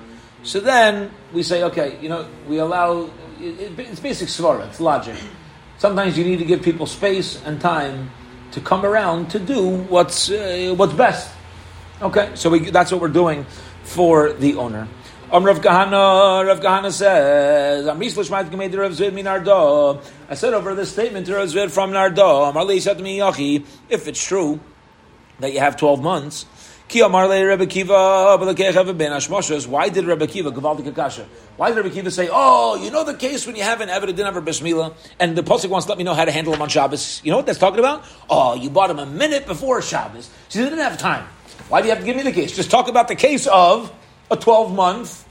so 0.43 0.59
then 0.59 1.11
we 1.31 1.41
say, 1.43 1.63
okay, 1.63 1.97
you 2.01 2.09
know, 2.09 2.27
we 2.47 2.59
allow, 2.59 3.09
it, 3.39 3.79
it's 3.79 3.99
basic 3.99 4.27
svara, 4.27 4.67
it's 4.67 4.79
logic. 4.79 5.15
Sometimes 5.77 6.17
you 6.17 6.23
need 6.23 6.39
to 6.39 6.45
give 6.45 6.61
people 6.61 6.85
space 6.85 7.41
and 7.43 7.59
time 7.59 8.11
to 8.51 8.61
come 8.61 8.85
around 8.85 9.29
to 9.31 9.39
do 9.39 9.77
what's, 9.83 10.29
uh, 10.29 10.73
what's 10.77 10.93
best. 10.93 11.32
Okay, 12.03 12.31
so 12.35 12.49
we, 12.49 12.69
that's 12.69 12.91
what 12.91 12.99
we're 12.99 13.07
doing 13.07 13.45
for 13.83 14.33
the 14.33 14.55
owner. 14.55 14.89
Um, 15.31 15.45
Rav 15.45 15.63
Rav 15.63 16.93
says, 16.93 17.87
I 17.87 17.95
said 20.35 20.53
over 20.53 20.75
this 20.75 20.91
statement 20.91 21.25
to 21.27 21.35
Rav 21.35 21.47
Zvid 21.47 21.71
from 21.71 21.91
Nardo. 21.93 22.51
If 23.89 24.07
it's 24.09 24.21
true 24.21 24.59
that 25.39 25.53
you 25.53 25.59
have 25.61 25.77
12 25.77 26.03
months, 26.03 26.45
why 26.89 27.27
did 27.29 27.45
Rebbe 27.45 27.67
Kiva, 27.67 27.95
Gavaldi 30.51 30.83
Kakasha, 30.83 31.25
why 31.55 31.69
did 31.69 31.77
Rebbe 31.77 31.89
Kiva 31.89 32.11
say, 32.11 32.27
oh, 32.29 32.75
you 32.83 32.91
know 32.91 33.05
the 33.05 33.13
case 33.13 33.47
when 33.47 33.55
you 33.55 33.63
have 33.63 33.79
an 33.79 33.87
Eved 33.87 34.07
didn't 34.07 34.25
have 34.25 34.35
a 34.35 34.41
Bris 34.41 34.59
Milah, 34.59 34.93
and 35.21 35.37
the 35.37 35.41
Pasuk 35.41 35.69
wants 35.69 35.85
to 35.85 35.91
let 35.91 35.97
me 35.97 36.03
know 36.03 36.13
how 36.13 36.25
to 36.25 36.33
handle 36.33 36.53
him 36.53 36.61
on 36.61 36.67
Shabbos? 36.67 37.21
You 37.23 37.31
know 37.31 37.37
what 37.37 37.45
that's 37.45 37.59
talking 37.59 37.79
about? 37.79 38.03
Oh, 38.29 38.55
you 38.55 38.69
bought 38.69 38.89
him 38.89 38.99
a 38.99 39.05
minute 39.05 39.45
before 39.45 39.81
Shabbos. 39.81 40.29
So 40.49 40.59
you 40.59 40.65
didn't 40.65 40.79
have 40.79 40.97
time. 40.97 41.25
Why 41.69 41.81
do 41.81 41.87
you 41.87 41.93
have 41.93 41.99
to 41.99 42.05
give 42.05 42.15
me 42.15 42.23
the 42.23 42.31
case? 42.31 42.55
Just 42.55 42.71
talk 42.71 42.87
about 42.87 43.07
the 43.07 43.15
case 43.15 43.47
of 43.47 43.91
a 44.29 44.37
12 44.37 44.73
month 44.75 45.27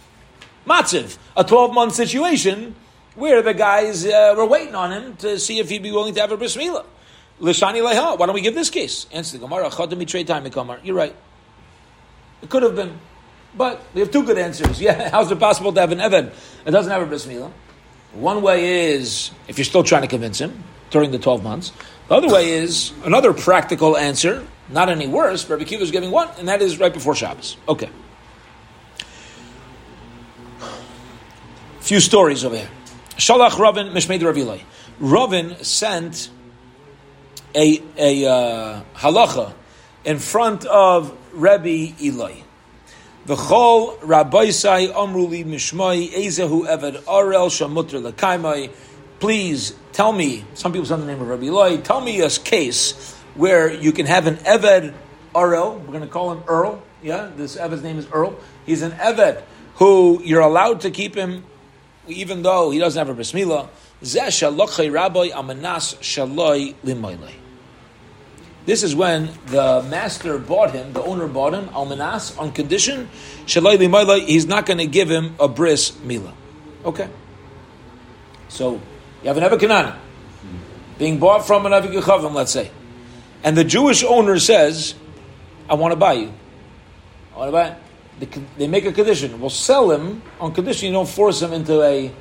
matziv, 0.66 1.18
a 1.36 1.44
12 1.44 1.74
month 1.74 1.94
situation 1.94 2.74
where 3.14 3.42
the 3.42 3.54
guys 3.54 4.06
uh, 4.06 4.34
were 4.36 4.46
waiting 4.46 4.74
on 4.74 4.92
him 4.92 5.16
to 5.16 5.38
see 5.38 5.58
if 5.58 5.68
he'd 5.68 5.82
be 5.82 5.90
willing 5.90 6.14
to 6.14 6.20
have 6.20 6.32
a 6.32 6.36
bris 6.36 6.56
milah. 6.56 6.84
Lishani 7.40 7.82
leha. 7.82 8.18
Why 8.18 8.26
don't 8.26 8.34
we 8.34 8.40
give 8.40 8.54
this 8.54 8.70
case? 8.70 9.06
Answer 9.12 9.38
the 9.38 9.46
Gemara. 9.46 9.68
Chodami 9.68 10.26
time. 10.26 10.80
You're 10.84 10.96
right. 10.96 11.14
It 12.40 12.50
could 12.50 12.62
have 12.62 12.74
been, 12.74 12.98
but 13.56 13.82
we 13.94 14.00
have 14.00 14.10
two 14.10 14.24
good 14.24 14.38
answers. 14.38 14.80
Yeah, 14.80 15.10
how's 15.10 15.30
it 15.30 15.38
possible 15.38 15.72
to 15.72 15.80
have 15.80 15.92
an 15.92 15.98
eved 15.98 16.32
that 16.64 16.70
doesn't 16.70 16.90
have 16.90 17.02
a 17.02 17.06
bris 17.06 17.26
milah? 17.26 17.52
One 18.14 18.42
way 18.42 18.92
is 18.92 19.30
if 19.48 19.58
you're 19.58 19.64
still 19.64 19.82
trying 19.82 20.02
to 20.02 20.08
convince 20.08 20.38
him 20.38 20.62
during 20.90 21.10
the 21.10 21.18
12 21.18 21.42
months. 21.42 21.72
The 22.08 22.14
other 22.14 22.28
way 22.28 22.50
is 22.50 22.92
another 23.04 23.32
practical 23.32 23.96
answer, 23.96 24.46
not 24.72 24.88
any 24.88 25.06
worse. 25.06 25.48
Rabbi 25.48 25.64
Kiva 25.64 25.82
is 25.82 25.90
giving 25.90 26.10
one, 26.10 26.28
and 26.38 26.48
that 26.48 26.62
is 26.62 26.80
right 26.80 26.92
before 26.92 27.14
Shabbos. 27.14 27.56
Okay. 27.68 27.88
few 31.82 32.00
stories 32.00 32.44
over 32.44 32.56
here. 32.56 32.70
Shalach 33.16 33.58
Ravin 33.58 33.88
Mishmeid 33.88 34.20
Ravilai. 34.20 34.62
Ravin 35.00 35.62
sent 35.62 36.30
a, 37.54 37.82
a 37.98 38.24
uh, 38.24 38.82
halacha 38.94 39.52
in 40.04 40.18
front 40.18 40.64
of 40.64 41.14
Rabbi 41.34 41.92
Eloi. 42.02 42.44
V'chol 43.26 43.98
Rabbaisai 43.98 44.92
Amruli 44.92 45.44
Mishmai 45.44 46.10
Ezehu 46.12 46.66
Eved 46.66 47.02
Arel 47.02 47.50
Shamutra 47.50 48.10
Lekaimai. 48.10 48.70
Please 49.18 49.74
tell 49.92 50.12
me, 50.12 50.44
some 50.54 50.72
people 50.72 50.86
say 50.86 50.96
the 50.96 51.04
name 51.04 51.20
of 51.20 51.28
Rabbi 51.28 51.46
Eloi, 51.46 51.76
tell 51.78 52.00
me 52.00 52.20
a 52.20 52.30
case 52.30 53.21
where 53.34 53.72
you 53.72 53.92
can 53.92 54.06
have 54.06 54.26
an 54.26 54.36
Eved 54.36 54.94
Arel, 55.34 55.80
we're 55.80 55.86
going 55.86 56.00
to 56.00 56.06
call 56.06 56.32
him 56.32 56.42
Earl, 56.46 56.82
yeah, 57.02 57.30
this 57.36 57.56
Eved's 57.56 57.82
name 57.82 57.98
is 57.98 58.06
Earl. 58.12 58.38
He's 58.66 58.82
an 58.82 58.92
Eved 58.92 59.42
who 59.76 60.20
you're 60.22 60.40
allowed 60.40 60.82
to 60.82 60.90
keep 60.90 61.14
him 61.14 61.44
even 62.08 62.42
though 62.42 62.70
he 62.70 62.78
doesn't 62.78 62.98
have 62.98 63.08
a 63.08 63.14
bris 63.14 63.32
milah, 63.32 63.68
this 68.64 68.82
is 68.82 68.94
when 68.94 69.30
the 69.46 69.86
master 69.88 70.38
bought 70.38 70.70
him, 70.72 70.92
the 70.92 71.02
owner 71.02 71.26
bought 71.28 71.54
him, 71.54 71.68
almanas, 71.68 72.38
on 72.38 72.52
condition, 72.52 73.08
he's 73.46 74.46
not 74.46 74.66
going 74.66 74.78
to 74.78 74.86
give 74.86 75.10
him 75.10 75.34
a 75.38 75.48
bris 75.48 75.90
milah. 75.92 76.32
Okay. 76.84 77.08
So, 78.48 78.80
you 79.22 79.28
have 79.28 79.36
an 79.36 79.44
Ebekanani, 79.44 79.96
being 80.98 81.18
bought 81.18 81.46
from 81.46 81.66
an 81.66 81.72
Avikachavim, 81.72 82.34
let's 82.34 82.52
say. 82.52 82.70
And 83.44 83.56
the 83.56 83.64
Jewish 83.64 84.04
owner 84.04 84.38
says, 84.38 84.94
I 85.68 85.74
want 85.74 85.92
to 85.92 85.96
buy 85.96 86.14
you. 86.14 86.32
I 87.34 87.38
want 87.38 87.48
to 87.48 87.52
buy 87.52 87.76
they 88.56 88.68
make 88.68 88.84
a 88.84 88.92
condition. 88.92 89.40
We'll 89.40 89.50
sell 89.50 89.90
him 89.90 90.22
on 90.40 90.54
condition 90.54 90.86
you 90.86 90.92
don't 90.92 91.08
force 91.08 91.42
him 91.42 91.52
into 91.52 91.82
a 91.82 92.12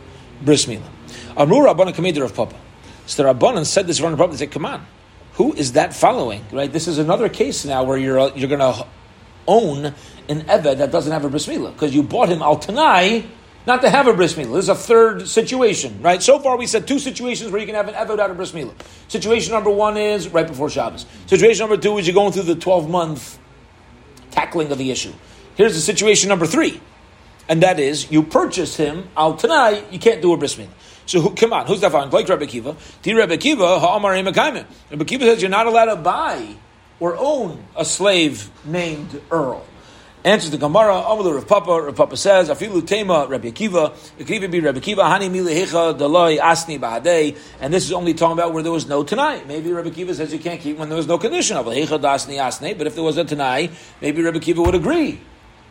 bris 0.41 0.65
milah. 0.65 0.81
Amru 1.37 1.67
of 1.69 2.35
Papa. 2.35 2.55
So 3.05 3.23
the 3.23 3.33
Rabbanan 3.33 3.65
said 3.65 3.87
this 3.87 3.99
of 3.99 4.17
Papa. 4.17 4.31
They 4.31 4.37
said, 4.37 4.51
"Come 4.51 4.65
on, 4.65 4.85
who 5.33 5.53
is 5.53 5.73
that 5.73 5.93
following? 5.93 6.45
Right? 6.51 6.71
This 6.71 6.87
is 6.87 6.97
another 6.97 7.29
case 7.29 7.65
now 7.65 7.83
where 7.83 7.97
you're 7.97 8.31
you're 8.35 8.49
going 8.49 8.59
to 8.59 8.85
own 9.47 9.93
an 10.29 10.41
eved 10.41 10.77
that 10.77 10.91
doesn't 10.91 11.11
have 11.11 11.25
a 11.25 11.29
bris 11.29 11.47
milah 11.47 11.73
because 11.73 11.93
you 11.93 12.03
bought 12.03 12.29
him 12.29 12.41
al 12.41 12.57
tanai." 12.57 13.25
Not 13.67 13.81
to 13.81 13.89
have 13.89 14.07
a 14.07 14.13
bris 14.13 14.33
milah. 14.33 14.57
Is 14.57 14.69
a 14.69 14.75
third 14.75 15.27
situation, 15.27 16.01
right? 16.01 16.21
So 16.21 16.39
far, 16.39 16.57
we 16.57 16.65
said 16.65 16.87
two 16.87 16.99
situations 16.99 17.51
where 17.51 17.61
you 17.61 17.67
can 17.67 17.75
have 17.75 17.87
an 17.87 17.93
eved 17.93 18.19
out 18.19 18.31
of 18.31 18.37
bris 18.37 18.51
milah. 18.51 18.73
Situation 19.07 19.53
number 19.53 19.69
one 19.69 19.97
is 19.97 20.29
right 20.29 20.47
before 20.47 20.69
Shabbos. 20.69 21.05
Situation 21.27 21.61
number 21.67 21.77
two 21.77 21.97
is 21.97 22.07
you're 22.07 22.13
going 22.13 22.31
through 22.31 22.43
the 22.43 22.55
twelve 22.55 22.89
month 22.89 23.37
tackling 24.31 24.71
of 24.71 24.77
the 24.77 24.89
issue. 24.89 25.13
Here's 25.55 25.75
the 25.75 25.81
situation 25.81 26.29
number 26.29 26.47
three, 26.47 26.81
and 27.47 27.61
that 27.61 27.79
is 27.79 28.11
you 28.11 28.23
purchase 28.23 28.77
him 28.77 29.09
al 29.15 29.35
tonight. 29.35 29.85
You 29.91 29.99
can't 29.99 30.21
do 30.21 30.33
a 30.33 30.37
bris 30.37 30.55
milah. 30.55 30.69
So 31.05 31.19
who, 31.19 31.35
come 31.35 31.53
on, 31.53 31.67
who's 31.67 31.81
that 31.81 31.91
found? 31.91 32.13
Like 32.13 32.29
Rebbe 32.29 32.47
Kiva. 32.47 32.75
Di 33.01 33.13
Rebbe 33.13 33.37
Kiva, 33.37 33.79
ha'amar 33.79 34.13
Rebbe 34.13 35.05
Kiva 35.05 35.25
says 35.25 35.41
you're 35.41 35.51
not 35.51 35.67
allowed 35.67 35.85
to 35.85 35.95
buy 35.97 36.55
or 37.01 37.17
own 37.17 37.65
a 37.75 37.83
slave 37.83 38.49
named 38.63 39.21
Earl? 39.29 39.65
Answers 40.23 40.51
the 40.51 40.59
Gemara, 40.59 41.01
Amalu 41.01 41.33
Rav 41.33 41.47
Papa, 41.47 41.81
Rav 41.81 41.95
Papa 41.95 42.15
says, 42.15 42.47
Afilu 42.47 42.85
Tema, 42.85 43.25
Rabbi 43.27 43.49
Akiva, 43.49 43.97
it 44.19 44.27
could 44.27 44.35
even 44.35 44.51
be 44.51 44.59
Rabbi 44.59 44.77
Akiva, 44.77 44.97
Hani 44.97 45.31
Milihecha, 45.31 45.97
Daloi, 45.97 46.37
Asni 46.37 46.79
Ba'adei, 46.79 47.35
and 47.59 47.73
this 47.73 47.85
is 47.85 47.91
only 47.91 48.13
talking 48.13 48.33
about 48.33 48.53
where 48.53 48.61
there 48.61 48.71
was 48.71 48.87
no 48.87 49.03
Tanai. 49.03 49.43
Maybe 49.45 49.73
Rabbi 49.73 49.89
Akiva 49.89 50.13
says 50.13 50.31
you 50.31 50.37
can't 50.37 50.61
keep 50.61 50.77
when 50.77 50.89
there 50.89 50.95
was 50.95 51.07
no 51.07 51.17
condition 51.17 51.57
of 51.57 51.65
Hecha, 51.65 51.99
Dasni, 51.99 52.35
Asni, 52.35 52.77
but 52.77 52.85
if 52.85 52.93
there 52.93 53.03
was 53.03 53.17
a 53.17 53.23
Tanai, 53.23 53.71
maybe 53.99 54.21
Rabbi 54.21 54.37
Akiva 54.37 54.63
would 54.63 54.75
agree 54.75 55.19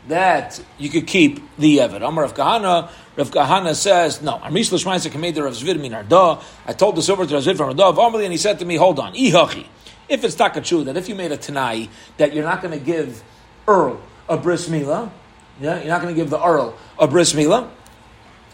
that 0.09 0.61
you 0.79 0.89
could 0.89 1.07
keep 1.07 1.39
the 1.57 1.79
Evid. 1.79 2.05
Amar 2.05 2.25
Rav 2.25 2.35
Kahana, 2.35 2.91
Rav 3.15 3.31
Kahana 3.31 3.77
says, 3.77 4.21
no, 4.21 4.41
I'm 4.43 4.53
Rish 4.53 4.71
Lashmaisa 4.71 5.13
Kameda 5.13 5.45
Rav 5.45 5.53
Zvid 5.53 5.81
min 5.81 5.95
Arda. 5.95 6.41
I 6.67 6.73
told 6.73 6.97
this 6.97 7.09
over 7.09 7.25
to 7.25 7.35
Rav 7.35 7.45
Zvid 7.45 7.57
from 7.57 7.69
Arda, 7.69 7.83
Amali, 7.83 8.25
and 8.25 8.33
he 8.33 8.37
said 8.37 8.59
to 8.59 8.65
me, 8.65 8.75
hold 8.75 8.99
on, 8.99 9.15
Ihachi. 9.15 9.65
If 10.09 10.25
it's 10.25 10.35
Takachu, 10.35 10.87
that 10.87 10.97
if 10.97 11.09
you 11.09 11.15
made 11.15 11.31
a 11.31 11.37
Tanai, 11.37 11.89
that 12.17 12.35
you're 12.35 12.43
not 12.43 12.63
going 12.63 12.77
to 12.77 12.85
give 12.85 13.23
Earl 13.69 14.01
a 14.31 14.39
bris 14.39 14.69
milah. 14.69 15.11
Yeah, 15.61 15.79
you're 15.79 15.89
not 15.89 16.01
going 16.01 16.15
to 16.15 16.19
give 16.19 16.31
the 16.31 16.43
Earl 16.43 16.75
a 16.99 17.07
bris 17.07 17.35
milah. 17.35 17.69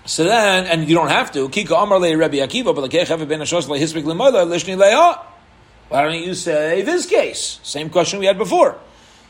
So 0.07 0.25
then, 0.25 0.67
and 0.67 0.89
you 0.89 0.95
don't 0.95 1.09
have 1.09 1.31
to. 1.33 1.49
Kika 1.49 1.81
Amar 1.81 1.99
Le 1.99 2.17
Rabbi 2.17 2.37
Akiva, 2.37 2.75
but 2.75 2.81
the 2.81 2.89
Lishni. 2.89 4.77
Why 5.89 6.03
don't 6.03 6.23
you 6.23 6.35
say 6.35 6.83
this 6.83 7.07
case? 7.07 7.61
Same 7.63 7.91
question 7.91 8.19
we 8.19 8.27
had 8.27 8.39
before. 8.39 8.79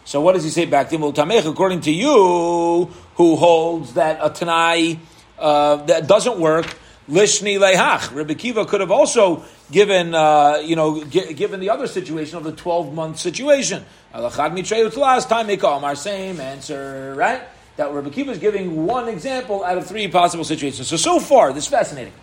So 0.05 0.21
what 0.21 0.33
does 0.35 0.45
he 0.45 0.51
say 0.51 0.67
back 0.67 0.89
to 0.91 0.95
him? 0.95 1.03
According 1.03 1.81
to 1.83 1.91
you, 1.91 2.91
who 3.17 3.37
holds 3.37 3.95
that 3.95 4.19
a 4.23 4.31
Tanai 4.31 4.99
uh, 5.39 5.77
that 5.87 6.07
doesn't 6.07 6.39
work, 6.39 6.77
Lishni 7.09 7.59
Lehach. 7.59 8.15
Rabbi 8.15 8.35
Kiva 8.35 8.65
could 8.65 8.81
have 8.81 8.91
also 8.91 9.45
given, 9.71 10.15
uh, 10.15 10.61
you 10.65 10.77
know, 10.77 11.05
g- 11.05 11.33
given 11.35 11.61
the 11.61 11.71
other 11.71 11.87
situation 11.87 12.39
of 12.39 12.45
the 12.45 12.53
12 12.53 12.93
month 12.93 13.19
situation. 13.19 13.85
Alachad 14.15 14.97
last 14.97 15.29
time, 15.29 15.47
they 15.47 15.57
call 15.57 15.85
our 15.85 15.95
same 15.95 16.41
answer, 16.41 17.15
right? 17.17 17.43
That 17.77 17.93
Rabbi 17.93 18.11
Kiva 18.11 18.33
is 18.33 18.39
giving 18.39 18.87
one 18.87 19.09
example 19.09 19.63
out 19.63 19.79
of 19.79 19.87
three 19.87 20.09
possible 20.09 20.45
situations. 20.45 20.89
So, 20.89 20.97
so 20.97 21.21
far, 21.21 21.53
this 21.53 21.65
is 21.65 21.71
fascinating. 21.71 22.15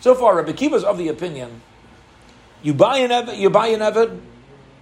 So 0.00 0.14
far, 0.14 0.36
Rabbi 0.36 0.52
Kiva 0.52 0.76
is 0.76 0.84
of 0.84 0.98
the 0.98 1.08
opinion 1.08 1.62
you 2.62 2.74
buy 2.74 2.98
an 2.98 3.10
Evid, 3.10 3.38
you 3.38 3.50
buy 3.50 3.68
an 3.68 3.80
Evid, 3.80 4.20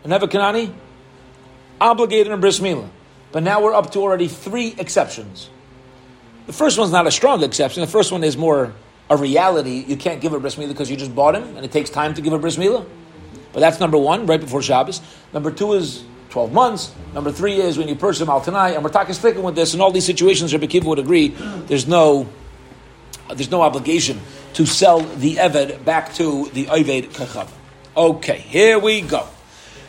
an 0.04 0.10
Evid 0.10 0.30
Kanani, 0.30 0.72
obligated 1.80 2.32
in 2.32 2.40
Bris 2.40 2.58
Milah. 2.60 2.88
But 3.30 3.42
now 3.42 3.62
we're 3.62 3.74
up 3.74 3.92
to 3.92 4.00
already 4.00 4.26
three 4.26 4.74
exceptions. 4.78 5.50
The 6.46 6.52
first 6.52 6.78
one's 6.78 6.92
not 6.92 7.06
a 7.06 7.10
strong 7.10 7.42
exception. 7.44 7.82
The 7.82 7.86
first 7.86 8.10
one 8.10 8.24
is 8.24 8.36
more 8.36 8.72
a 9.10 9.16
reality, 9.16 9.84
you 9.86 9.96
can't 9.96 10.20
give 10.20 10.32
a 10.32 10.40
bris 10.40 10.56
milah 10.56 10.68
because 10.68 10.90
you 10.90 10.96
just 10.96 11.14
bought 11.14 11.34
him, 11.34 11.56
and 11.56 11.64
it 11.64 11.72
takes 11.72 11.90
time 11.90 12.14
to 12.14 12.20
give 12.20 12.32
a 12.32 12.38
bris 12.38 12.56
milah. 12.56 12.86
But 13.52 13.60
that's 13.60 13.80
number 13.80 13.98
one, 13.98 14.26
right 14.26 14.40
before 14.40 14.62
Shabbos. 14.62 15.00
Number 15.32 15.50
two 15.50 15.72
is 15.72 16.04
12 16.30 16.52
months. 16.52 16.94
Number 17.14 17.32
three 17.32 17.54
is 17.54 17.78
when 17.78 17.88
you 17.88 17.94
purchase 17.94 18.20
him 18.20 18.28
al 18.28 18.40
tonight, 18.40 18.72
and 18.72 18.84
we're 18.84 18.90
talking 18.90 19.14
sticking 19.14 19.42
with 19.42 19.54
this. 19.54 19.74
In 19.74 19.80
all 19.80 19.90
these 19.90 20.06
situations, 20.06 20.52
Rabbi 20.52 20.66
Kiva 20.66 20.88
would 20.88 20.98
agree, 20.98 21.28
there's 21.28 21.88
no, 21.88 22.28
there's 23.28 23.50
no 23.50 23.62
obligation 23.62 24.20
to 24.54 24.66
sell 24.66 25.00
the 25.00 25.36
Eved 25.36 25.84
back 25.84 26.14
to 26.14 26.48
the 26.52 26.66
Oved 26.66 27.08
Kachav. 27.08 27.48
Okay, 27.96 28.38
here 28.38 28.78
we 28.78 29.00
go. 29.00 29.26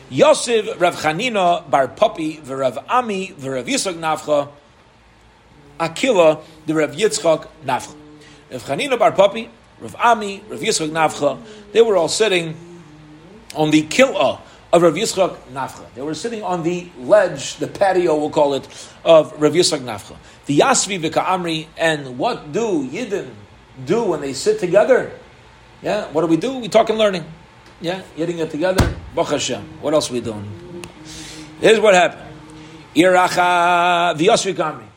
Yosef 0.09 0.81
Rav 0.81 0.95
Chanina 0.95 1.69
Bar 1.69 1.89
Papi 1.89 2.41
V'Rav 2.41 2.83
Ami 2.89 3.27
V'Rav 3.27 3.65
Yitzchak 3.65 3.93
Nafcha 3.93 4.49
Akila 5.79 6.41
the 6.65 6.73
Rav 6.73 6.91
Yitzchak 6.95 7.47
Nafcha. 7.63 7.98
Rav 8.51 8.63
Chanina 8.63 8.97
Bar 8.97 9.11
Papi, 9.11 9.49
Rav 9.79 9.95
Ami, 9.95 10.43
Rav 10.47 10.59
Yitzchak 10.59 10.89
Nafcha, 10.89 11.39
they 11.71 11.81
were 11.81 11.95
all 11.95 12.07
sitting 12.07 12.55
on 13.55 13.71
the 13.71 13.83
kil'ah 13.83 14.39
of 14.73 14.81
Rav 14.81 14.93
Yitzchak 14.93 15.37
Nafcha. 15.53 15.85
They 15.95 16.01
were 16.01 16.13
sitting 16.13 16.43
on 16.43 16.63
the 16.63 16.89
ledge, 16.97 17.57
the 17.57 17.67
patio, 17.67 18.17
we'll 18.17 18.29
call 18.29 18.55
it, 18.55 18.67
of 19.05 19.39
Rav 19.41 19.53
Yitzchak 19.53 19.79
Nafcha. 19.79 20.15
The 20.45 20.59
Yasvi 20.59 20.99
Amri, 20.99 21.67
and 21.77 22.17
what 22.17 22.51
do 22.51 22.87
Yidden 22.87 23.29
do 23.85 24.03
when 24.03 24.21
they 24.21 24.33
sit 24.33 24.59
together? 24.59 25.11
Yeah, 25.81 26.07
what 26.11 26.21
do 26.21 26.27
we 26.27 26.37
do? 26.37 26.57
We 26.57 26.67
talk 26.67 26.89
and 26.89 26.97
learning. 26.97 27.25
Yeah, 27.81 28.01
getting 28.17 28.39
it 28.39 28.51
together. 28.51 28.93
Baruch 29.15 29.31
Hashem. 29.31 29.61
What 29.81 29.93
else 29.93 30.09
are 30.09 30.13
we 30.13 30.21
doing? 30.21 30.83
Here's 31.61 31.79
what 31.79 31.93
happened. 31.93 32.29
Iracha 32.95 34.17
V'Yasvi 34.17 34.53
Amri. 34.55 34.88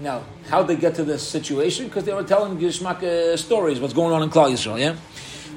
Now, 0.00 0.24
how'd 0.48 0.66
they 0.66 0.76
get 0.76 0.96
to 0.96 1.04
this 1.04 1.26
situation? 1.26 1.86
Because 1.86 2.04
they 2.04 2.12
were 2.12 2.24
telling 2.24 2.58
Gishmak 2.58 3.02
uh, 3.02 3.36
stories, 3.36 3.78
what's 3.78 3.94
going 3.94 4.12
on 4.12 4.22
in 4.22 4.30
Klal 4.30 4.50
Yisrael, 4.50 4.80
yeah? 4.80 4.96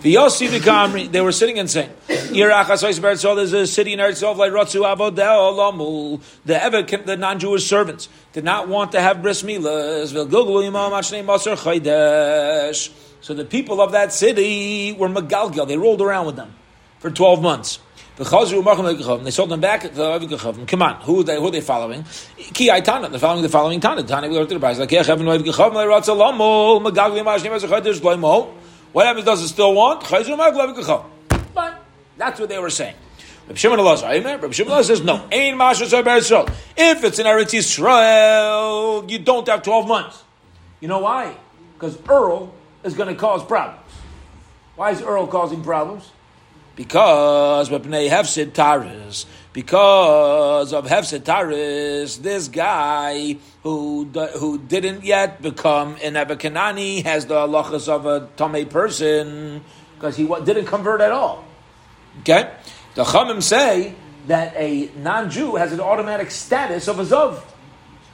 V'yosi 0.01 0.47
v'kamri, 0.47 1.11
they 1.11 1.21
were 1.21 1.31
sitting 1.31 1.57
and 1.57 1.67
saying, 1.67 1.89
there's 2.07 3.53
a 3.53 3.65
city 3.65 3.93
in 3.93 3.99
Eretz 3.99 4.21
Yisrael, 4.21 4.37
like 4.37 4.51
Avodel 4.51 6.21
the 6.45 6.53
Eved, 6.53 7.05
the 7.05 7.17
non-Jewish 7.17 7.65
servants, 7.65 8.09
did 8.33 8.43
not 8.43 8.67
want 8.67 8.91
to 8.91 9.01
have 9.01 9.23
bris 9.23 9.41
milas, 9.41 10.13
so 13.21 13.33
the 13.33 13.45
people 13.45 13.81
of 13.81 13.91
that 13.93 14.13
city 14.13 14.93
were 14.93 15.09
Megalgal, 15.09 15.67
they 15.67 15.77
rolled 15.77 16.01
around 16.01 16.27
with 16.27 16.35
them 16.35 16.53
for 16.99 17.09
12 17.09 17.41
months. 17.41 17.79
They 18.17 18.23
sold 18.23 19.49
them 19.49 19.59
back 19.59 19.81
to 19.81 19.89
the 19.89 20.65
Come 20.67 20.81
on, 20.81 21.01
who 21.01 21.19
are 21.19 21.23
they, 21.23 21.35
who 21.35 21.47
are 21.47 21.51
they 21.51 21.61
following? 21.61 22.03
Ki 22.35 22.67
Tana, 22.81 23.09
they're 23.09 23.19
following 23.19 23.43
the 23.43 23.49
following 23.49 23.79
Tana. 23.79 24.01
Tana, 24.01 24.27
we 24.27 24.35
learned 24.35 24.49
the 24.49 24.59
price. 24.59 24.79
Like, 24.79 24.89
what 28.91 29.05
happens, 29.05 29.25
does 29.25 29.43
it 29.43 29.49
still 29.49 29.75
want? 29.75 30.01
Fine. 30.03 31.75
That's 32.17 32.39
what 32.39 32.49
they 32.49 32.57
were 32.57 32.71
saying. 32.71 32.95
Rabbi 33.47 33.57
Shimon 33.59 33.79
Elazar, 33.79 34.83
says 34.83 35.03
no. 35.03 35.27
If 35.29 37.03
it's 37.03 37.19
in 37.19 37.25
Eretz 37.27 37.53
Yisrael, 37.53 39.09
you 39.11 39.19
don't 39.19 39.47
have 39.47 39.61
twelve 39.61 39.87
months. 39.87 40.23
You 40.79 40.87
know 40.87 40.99
why? 40.99 41.35
Because 41.75 41.97
Earl 42.09 42.51
is 42.83 42.95
going 42.95 43.09
to 43.09 43.15
cause 43.15 43.45
problems. 43.45 43.83
Why 44.75 44.89
is 44.89 45.03
Earl 45.03 45.27
causing 45.27 45.63
problems? 45.63 46.09
Because 46.77 47.69
Bepnei 47.69 48.07
Hefsid 48.07 48.51
Taris, 48.51 49.25
because 49.51 50.73
of 50.73 50.85
Hefsid 50.85 51.21
Taris, 51.21 52.21
this 52.21 52.49
guy 52.49 53.37
who 53.63 54.05
who 54.05 54.59
didn't 54.59 55.03
yet 55.03 55.41
become 55.41 55.97
an 56.03 56.13
Ebekanani 56.13 57.03
has 57.03 57.25
the 57.25 57.33
halachas 57.33 57.89
of 57.89 58.05
a 58.05 58.29
Tomei 58.37 58.69
person 58.69 59.63
because 59.95 60.15
he 60.17 60.27
didn't 60.45 60.67
convert 60.67 61.01
at 61.01 61.11
all. 61.11 61.43
Okay? 62.19 62.53
The 62.93 63.03
Chamim 63.03 63.41
say 63.41 63.95
that 64.27 64.53
a 64.55 64.91
non-Jew 64.97 65.55
has 65.55 65.73
an 65.73 65.79
automatic 65.79 66.29
status 66.29 66.87
of 66.87 66.99
a 66.99 67.03
Zov. 67.03 67.41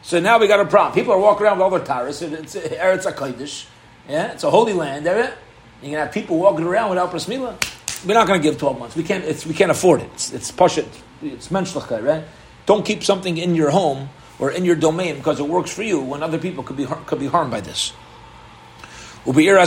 So 0.03 0.21
now 0.21 0.39
we 0.39 0.47
got 0.47 0.61
a 0.61 0.65
problem. 0.65 0.93
People 0.93 1.11
are 1.11 1.19
walking 1.19 1.45
around 1.45 1.57
with 1.57 1.63
all 1.63 1.69
their 1.69 1.81
taris. 1.81 2.21
It's 2.21 2.55
Eretz 2.55 3.11
HaKodesh. 3.11 3.65
Yeah, 4.07 4.31
it's 4.31 4.45
a 4.45 4.49
holy 4.49 4.71
land. 4.71 5.05
There, 5.05 5.35
you 5.81 5.89
can 5.89 5.99
have 5.99 6.13
people 6.13 6.37
walking 6.39 6.65
around 6.65 6.91
without 6.91 7.11
bris 7.11 7.25
milah 7.25 7.57
we're 8.05 8.13
not 8.13 8.27
going 8.27 8.41
to 8.41 8.43
give 8.43 8.57
12 8.57 8.79
months. 8.79 8.95
We 8.95 9.03
can't, 9.03 9.45
we 9.45 9.53
can't 9.53 9.71
afford 9.71 10.01
it. 10.01 10.09
It's, 10.13 10.33
it's. 10.33 10.51
It's 11.21 11.47
menschlichkeit, 11.47 12.03
right? 12.03 12.25
Don't 12.65 12.85
keep 12.85 13.03
something 13.03 13.37
in 13.37 13.55
your 13.55 13.69
home 13.69 14.09
or 14.39 14.51
in 14.51 14.65
your 14.65 14.75
domain 14.75 15.15
because 15.15 15.39
it 15.39 15.47
works 15.47 15.71
for 15.71 15.83
you 15.83 16.01
when 16.01 16.21
other 16.23 16.37
people 16.37 16.63
could 16.63 16.77
be, 16.77 16.85
could 16.85 17.19
be 17.19 17.27
harmed 17.27 17.51
by 17.51 17.61
this. 17.61 17.93
We're 19.25 19.57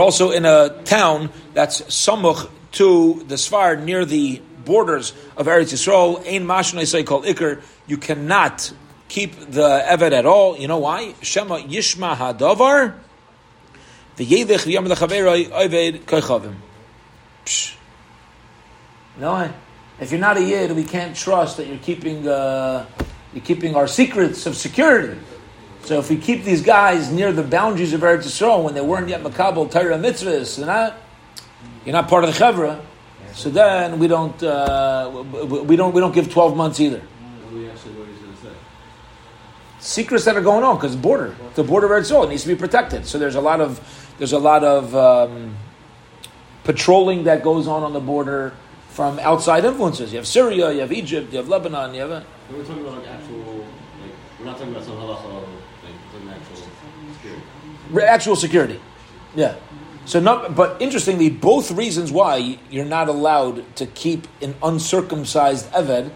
also 0.00 0.30
in 0.30 0.44
a 0.44 0.82
town 0.84 1.30
that's 1.54 1.80
samuch 1.82 2.48
to 2.72 3.24
the 3.26 3.34
Sfar 3.34 3.82
near 3.82 4.04
the 4.04 4.40
borders 4.64 5.12
of 5.36 5.46
Eretz 5.46 5.72
Yisrael. 5.72 6.20
Ein 6.20 6.46
mashon 6.46 6.86
say 6.86 7.02
called 7.02 7.24
Iker. 7.24 7.62
You 7.88 7.96
cannot 7.96 8.72
keep 9.08 9.34
the 9.50 9.82
Evet 9.88 10.12
at 10.12 10.24
all. 10.24 10.56
You 10.56 10.68
know 10.68 10.78
why? 10.78 11.14
Shema 11.20 11.58
Yishma 11.58 12.14
Hadavar. 12.14 12.94
The 14.16 14.26
Yedich 14.26 14.66
V'yam 14.66 14.86
Oved 14.86 16.04
Koichavim. 16.04 16.54
No, 19.18 19.52
if 20.00 20.12
you're 20.12 20.20
not 20.20 20.36
a 20.36 20.42
yid, 20.42 20.70
we 20.72 20.84
can't 20.84 21.16
trust 21.16 21.56
that 21.56 21.66
you're 21.66 21.78
keeping 21.78 22.26
uh, 22.26 22.86
you're 23.32 23.44
keeping 23.44 23.74
our 23.74 23.88
secrets 23.88 24.46
of 24.46 24.56
security. 24.56 25.18
So 25.82 25.98
if 25.98 26.10
we 26.10 26.16
keep 26.16 26.44
these 26.44 26.62
guys 26.62 27.10
near 27.10 27.32
the 27.32 27.42
boundaries 27.42 27.92
of 27.92 28.02
Eretz 28.02 28.24
Yisrael 28.24 28.62
when 28.62 28.74
they 28.74 28.80
weren't 28.80 29.08
yet 29.08 29.22
makabel 29.22 29.70
Torah 29.70 29.98
mitzvahs, 29.98 30.64
not 30.64 30.96
you're 31.84 31.92
not 31.92 32.08
part 32.08 32.24
of 32.24 32.32
the 32.32 32.38
chevra. 32.38 32.80
So 33.32 33.50
then 33.50 33.98
we 33.98 34.08
don't 34.08 34.40
uh, 34.42 35.24
we 35.64 35.76
don't 35.76 35.94
we 35.94 36.00
don't 36.00 36.14
give 36.14 36.30
twelve 36.30 36.56
months 36.56 36.80
either. 36.80 37.02
Secrets 39.80 40.24
that 40.24 40.36
are 40.36 40.42
going 40.42 40.64
on 40.64 40.76
because 40.76 40.96
border, 40.96 41.36
the 41.54 41.62
border 41.62 41.86
of 41.86 41.92
Eretz 41.92 42.10
Yisrael 42.10 42.28
needs 42.28 42.42
to 42.42 42.48
be 42.48 42.56
protected. 42.56 43.06
So 43.06 43.18
there's 43.18 43.36
a 43.36 43.40
lot 43.40 43.60
of 43.60 43.80
there's 44.18 44.32
a 44.32 44.38
lot 44.38 44.64
of 44.64 44.94
um, 44.94 45.56
patrolling 46.68 47.24
that 47.24 47.42
goes 47.42 47.66
on 47.66 47.82
on 47.82 47.94
the 47.94 48.00
border 48.00 48.52
from 48.90 49.18
outside 49.20 49.64
influences. 49.64 50.12
You 50.12 50.18
have 50.18 50.26
Syria, 50.26 50.70
you 50.70 50.80
have 50.80 50.92
Egypt, 50.92 51.32
you 51.32 51.38
have 51.38 51.48
Lebanon, 51.48 51.94
you 51.94 52.02
have. 52.02 52.10
A, 52.10 52.26
we're 52.52 52.62
talking 52.62 52.82
about 52.82 52.98
like 52.98 53.08
actual, 53.08 53.38
like 53.38 54.12
we're 54.38 54.44
not 54.44 54.58
talking 54.58 54.74
about 54.74 54.84
some 54.84 54.96
halacha, 54.96 55.48
like 55.82 56.36
actual 56.36 56.56
security. 57.14 58.06
Actual 58.06 58.36
security. 58.36 58.80
Yeah. 59.34 59.54
So 60.04 60.20
not, 60.20 60.54
but 60.54 60.80
interestingly, 60.82 61.30
both 61.30 61.70
reasons 61.70 62.12
why 62.12 62.58
you're 62.68 62.84
not 62.84 63.08
allowed 63.08 63.64
to 63.76 63.86
keep 63.86 64.28
an 64.42 64.54
uncircumcised 64.62 65.70
eved 65.72 66.10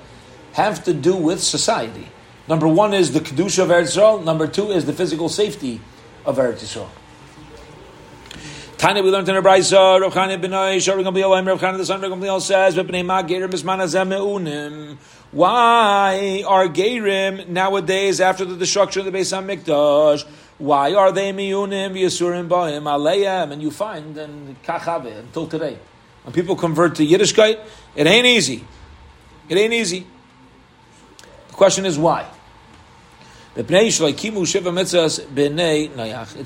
have 0.52 0.84
to 0.84 0.92
do 0.92 1.16
with 1.16 1.42
society. 1.42 2.08
Number 2.46 2.68
one 2.68 2.92
is 2.92 3.12
the 3.12 3.20
kedusha 3.20 3.62
of 3.62 3.70
Eretz 3.70 3.96
Yisrael. 3.96 4.22
Number 4.22 4.46
two 4.46 4.70
is 4.70 4.84
the 4.84 4.92
physical 4.92 5.30
safety 5.30 5.80
of 6.26 6.36
Eretz 6.36 6.60
Yisrael. 6.60 6.90
Tanya, 8.82 9.00
we 9.00 9.10
learned 9.12 9.28
in 9.28 9.36
brayso. 9.36 10.00
Rav 10.00 10.12
Benay, 10.12 10.82
Shari 10.82 11.04
Gamliel, 11.04 11.46
Rav 11.46 11.78
the 11.78 11.86
son 11.86 12.02
of 12.02 12.10
Gamliel 12.10 12.40
says, 12.40 12.74
"V'pnei 12.74 13.06
ma 13.06 13.22
gerim 13.22 13.48
bisman 13.48 13.78
meunim." 13.78 14.98
Why 15.30 16.42
are 16.44 16.66
gerim 16.66 17.46
nowadays 17.46 18.20
after 18.20 18.44
the 18.44 18.56
destruction 18.56 19.06
of 19.06 19.12
the 19.12 19.16
Beis 19.16 19.32
Hamikdash? 19.32 20.24
Why 20.58 20.94
are 20.94 21.12
they 21.12 21.32
miyunim 21.32 21.92
yisurim 21.92 22.48
ba'im 22.48 22.82
aleim? 22.82 23.52
And 23.52 23.62
you 23.62 23.70
find 23.70 24.18
and 24.18 24.60
kachave 24.64 25.16
until 25.16 25.46
today, 25.46 25.78
when 26.24 26.32
people 26.32 26.56
convert 26.56 26.96
to 26.96 27.06
Yiddishkeit, 27.06 27.60
it 27.94 28.08
ain't 28.08 28.26
easy. 28.26 28.64
It 29.48 29.58
ain't 29.58 29.74
easy. 29.74 30.08
The 31.50 31.54
question 31.54 31.86
is 31.86 31.96
why. 32.00 32.26
It's 33.54 33.68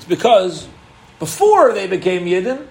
because 0.05 0.67
before 1.19 1.73
they 1.73 1.87
became 1.87 2.25
Yidden, 2.25 2.67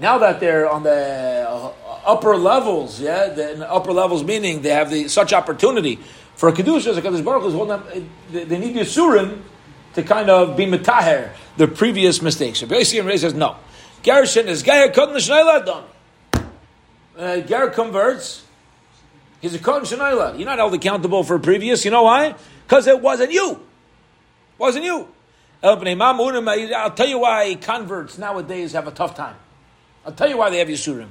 now 0.00 0.18
that 0.18 0.40
they're 0.40 0.68
on 0.68 0.82
the 0.82 1.46
uh, 1.48 1.72
upper 2.04 2.36
levels, 2.36 3.00
yeah, 3.00 3.28
the 3.28 3.70
upper 3.70 3.92
levels 3.92 4.24
meaning 4.24 4.62
they 4.62 4.70
have 4.70 4.90
the, 4.90 5.08
such 5.08 5.32
opportunity 5.32 6.00
for 6.36 6.50
kedusha, 6.50 6.98
Hakadosh 6.98 7.24
Baruch 7.24 7.44
is 7.44 8.10
they, 8.32 8.44
they 8.44 8.58
need 8.58 8.74
Yisurim 8.74 9.42
to 9.94 10.02
kind 10.02 10.28
of 10.28 10.56
be 10.56 10.66
metaher 10.66 11.30
the 11.56 11.68
previous 11.68 12.20
mistakes. 12.20 12.58
So 12.58 12.66
basically, 12.66 13.06
Ray 13.06 13.16
says 13.16 13.34
no. 13.34 13.56
Gershon 14.02 14.48
is 14.48 14.62
Ger 14.62 14.88
Koden 14.88 15.16
Shneilah 15.16 15.64
done. 15.64 15.84
Uh, 17.16 17.40
Ger 17.40 17.70
converts. 17.70 18.44
He's 19.40 19.54
a 19.54 19.58
Koden 19.58 19.82
Shneilah. 19.82 20.36
You're 20.36 20.46
not 20.46 20.58
held 20.58 20.74
accountable 20.74 21.22
for 21.22 21.38
previous. 21.38 21.84
You 21.84 21.92
know 21.92 22.02
why? 22.02 22.34
Because 22.66 22.86
it 22.86 23.00
wasn't 23.00 23.32
you. 23.32 23.60
Wasn't 24.58 24.84
you. 24.84 25.08
I'll 25.64 26.90
tell 26.90 27.08
you 27.08 27.18
why 27.20 27.54
converts 27.60 28.18
nowadays 28.18 28.72
have 28.72 28.86
a 28.86 28.90
tough 28.90 29.14
time. 29.14 29.36
I'll 30.04 30.12
tell 30.12 30.28
you 30.28 30.36
why 30.36 30.50
they 30.50 30.58
have 30.58 30.68
Yisurim. 30.68 31.08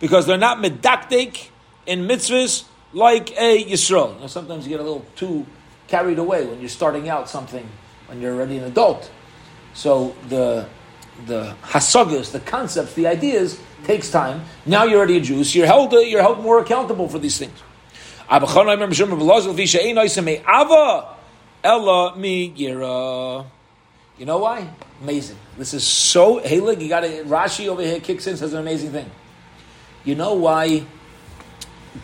Because 0.00 0.26
they're 0.26 0.36
not 0.36 0.58
medaktik 0.58 1.48
in 1.86 2.06
mitzvahs 2.06 2.64
like 2.92 3.30
a 3.38 3.64
Yisrael. 3.64 4.14
You 4.16 4.20
know, 4.20 4.26
sometimes 4.26 4.66
you 4.66 4.70
get 4.70 4.80
a 4.80 4.82
little 4.82 5.06
too 5.16 5.46
carried 5.88 6.18
away 6.18 6.44
when 6.46 6.60
you're 6.60 6.68
starting 6.68 7.08
out 7.08 7.30
something, 7.30 7.66
when 8.06 8.20
you're 8.20 8.34
already 8.34 8.58
an 8.58 8.64
adult. 8.64 9.10
So 9.74 10.14
the 10.28 10.68
the 11.26 11.54
hasagas, 11.62 12.32
the 12.32 12.40
concepts, 12.40 12.94
the 12.94 13.06
ideas 13.06 13.60
takes 13.84 14.10
time. 14.10 14.42
Now 14.66 14.84
you're 14.84 14.98
already 14.98 15.16
a 15.16 15.20
Jew, 15.20 15.44
so 15.44 15.58
you're 15.58 15.66
held 15.66 15.92
you're 15.92 16.20
held 16.20 16.42
more 16.42 16.60
accountable 16.60 17.08
for 17.08 17.18
these 17.18 17.38
things. 17.38 17.58
You 24.18 24.26
know 24.26 24.38
why? 24.38 24.68
Amazing. 25.02 25.36
This 25.58 25.74
is 25.74 25.84
so. 25.84 26.38
Hey, 26.38 26.60
look, 26.60 26.80
you 26.80 26.88
got 26.88 27.04
it. 27.04 27.26
Rashi 27.26 27.68
over 27.68 27.82
here 27.82 28.00
kicks 28.00 28.26
in, 28.26 28.36
says 28.36 28.52
an 28.52 28.60
amazing 28.60 28.90
thing. 28.90 29.10
You 30.04 30.14
know 30.14 30.34
why 30.34 30.84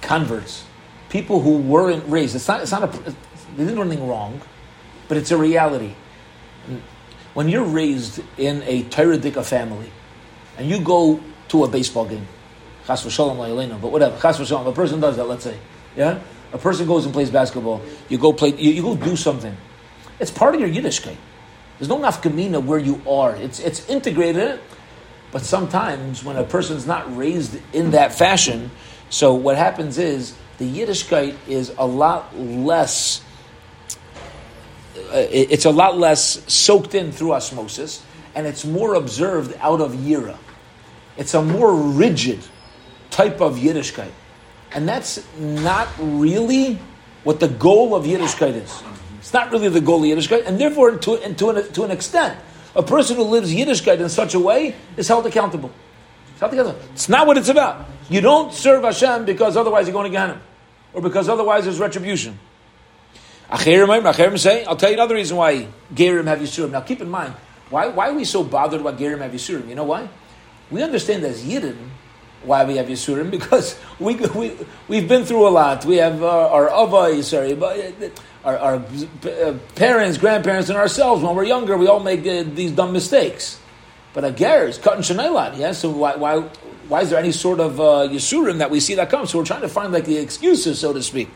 converts, 0.01 0.65
people 1.09 1.41
who 1.41 1.59
weren't 1.59 2.05
raised, 2.09 2.37
it's 2.37 2.47
not, 2.49 2.61
it's 2.61 2.73
not 2.73 2.85
a, 2.85 2.87
they 2.87 3.15
didn't 3.57 3.75
do 3.75 3.83
anything 3.83 4.09
wrong, 4.09 4.41
but 5.09 5.17
it's 5.17 5.31
a 5.31 5.37
reality. 5.37 5.95
When 7.35 7.49
you're 7.49 7.65
raised 7.65 8.21
in 8.37 8.63
a 8.65 8.85
Tyradika 8.85 9.45
family, 9.45 9.91
and 10.57 10.69
you 10.69 10.81
go 10.81 11.21
to 11.49 11.65
a 11.65 11.69
baseball 11.69 12.05
game, 12.07 12.27
but 12.87 13.93
whatever, 13.93 14.17
a 14.17 14.73
person 14.73 15.01
does 15.01 15.17
that, 15.17 15.25
let's 15.25 15.45
say, 15.45 15.57
yeah? 15.99 16.21
A 16.53 16.59
person 16.59 16.87
goes 16.87 17.05
and 17.05 17.13
plays 17.13 17.29
basketball. 17.29 17.83
You 18.09 18.19
go 18.19 18.33
play. 18.33 18.55
You, 18.55 18.71
you 18.71 18.83
go 18.83 18.97
do 18.97 19.17
something. 19.17 19.55
It's 20.21 20.31
part 20.31 20.55
of 20.55 20.61
your 20.61 20.71
Yiddishkeit. 20.71 21.17
There's 21.79 21.89
no 21.89 21.99
nafkamina 21.99 22.65
where 22.65 22.79
you 22.79 23.03
are. 23.07 23.35
It's 23.35 23.59
it's 23.59 23.87
integrated. 23.89 24.61
But 25.31 25.43
sometimes 25.43 26.25
when 26.25 26.37
a 26.37 26.45
person's 26.45 26.87
not 26.87 27.15
raised 27.15 27.61
in 27.75 27.91
that 27.91 28.15
fashion, 28.15 28.71
so 29.11 29.35
what 29.35 29.57
happens 29.57 29.99
is 29.99 30.35
the 30.57 30.65
Yiddishkeit 30.73 31.37
is 31.49 31.75
a 31.77 31.87
lot 31.87 32.39
less. 32.39 33.23
Uh, 34.97 35.27
it's 35.31 35.65
a 35.65 35.71
lot 35.71 35.99
less 35.99 36.43
soaked 36.53 36.95
in 36.95 37.13
through 37.13 37.33
osmosis, 37.33 38.05
and 38.35 38.47
it's 38.47 38.65
more 38.65 38.95
observed 38.95 39.55
out 39.61 39.81
of 39.81 39.93
yira. 39.93 40.39
It's 41.17 41.35
a 41.35 41.43
more 41.43 41.75
rigid 41.75 42.41
type 43.11 43.41
of 43.41 43.57
Yiddishkeit. 43.57 44.13
And 44.73 44.89
that's 44.89 45.25
not 45.39 45.89
really 45.99 46.79
what 47.25 47.41
the 47.41 47.49
goal 47.49 47.95
of 47.95 48.05
Yiddishkeit 48.05 48.55
is. 48.55 48.83
It's 49.19 49.33
not 49.33 49.51
really 49.51 49.69
the 49.69 49.81
goal 49.81 50.05
of 50.05 50.11
Yiddishkeit, 50.11 50.47
and 50.47 50.61
therefore, 50.61 50.97
to, 50.97 51.35
to, 51.35 51.51
an, 51.51 51.73
to 51.73 51.85
an 51.85 51.91
extent, 51.91 52.39
a 52.75 52.83
person 52.83 53.17
who 53.17 53.25
lives 53.25 53.53
Yiddishkeit 53.53 54.01
in 54.01 54.09
such 54.09 54.35
a 54.35 54.39
way 54.41 54.75
is 54.97 55.09
held 55.09 55.27
accountable. 55.27 55.71
It's, 56.33 56.41
held 56.41 56.53
accountable. 56.53 56.81
it's 56.93 57.09
not 57.09 57.27
what 57.27 57.37
it's 57.37 57.49
about. 57.49 57.87
You 58.09 58.21
don't 58.21 58.53
serve 58.53 58.85
Hashem 58.85 59.25
because 59.25 59.57
otherwise 59.57 59.87
you're 59.87 59.93
going 59.93 60.11
to 60.11 60.17
Gehenna, 60.17 60.41
or 60.93 61.03
because 61.03 61.29
otherwise 61.29 61.65
there's 61.65 61.79
retribution. 61.79 62.39
Achirim 63.51 64.39
say, 64.39 64.65
I'll 64.65 64.77
tell 64.77 64.91
you 64.91 64.95
another 64.95 65.15
reason 65.15 65.37
why 65.37 65.69
Gerim 65.95 66.27
have 66.27 66.39
Yisurim. 66.39 66.71
Now 66.71 66.81
keep 66.81 67.01
in 67.01 67.09
mind, 67.09 67.35
why, 67.71 67.89
why 67.89 68.11
are 68.11 68.15
we 68.15 68.25
so 68.25 68.45
bothered 68.45 68.81
about 68.81 68.99
Gerim 68.99 69.19
have 69.19 69.33
Yisurim? 69.33 69.69
You 69.69 69.75
know 69.75 69.85
why? 69.85 70.09
We 70.71 70.83
understand 70.83 71.25
as 71.25 71.43
Yidden, 71.43 71.77
why 72.43 72.65
we 72.65 72.77
have 72.77 72.87
Yisurim 72.87 73.31
because 73.31 73.79
we, 73.99 74.17
we, 74.17 74.57
we've 74.87 75.09
been 75.09 75.25
through 75.25 75.47
a 75.47 75.51
lot. 75.51 75.85
We 75.85 75.97
have 75.97 76.23
uh, 76.23 76.51
our 76.51 76.71
Ava, 76.71 77.23
sorry, 77.23 77.53
uh, 77.55 78.11
our, 78.45 78.59
our 78.59 78.75
uh, 78.77 79.55
parents, 79.75 80.19
grandparents, 80.19 80.69
and 80.69 80.79
ourselves 80.79 81.23
when 81.23 81.35
we're 81.35 81.45
younger, 81.45 81.77
we 81.77 81.87
all 81.87 82.01
make 82.01 82.21
uh, 82.27 82.45
these 82.55 82.73
dumb 82.73 82.93
mistakes. 82.93 83.61
But 84.15 84.25
a 84.25 84.33
ger 84.33 84.67
is 84.67 84.79
cutting 84.79 85.03
shenailat, 85.03 85.59
yeah? 85.59 85.73
So 85.73 85.91
why, 85.91 86.17
why, 86.17 86.41
why 86.89 87.03
is 87.03 87.11
there 87.11 87.19
any 87.19 87.33
sort 87.33 87.61
of 87.61 87.79
uh, 87.81 88.09
Yisurim 88.09 88.59
that 88.59 88.71
we 88.71 88.81
see 88.81 88.95
that 88.95 89.11
comes? 89.11 89.31
So 89.31 89.39
we're 89.39 89.45
trying 89.45 89.63
to 89.63 89.69
find 89.69 89.93
like 89.93 90.07
the 90.07 90.17
excuses, 90.17 90.81
so 90.81 90.93
to 90.93 91.03
speak. 91.03 91.29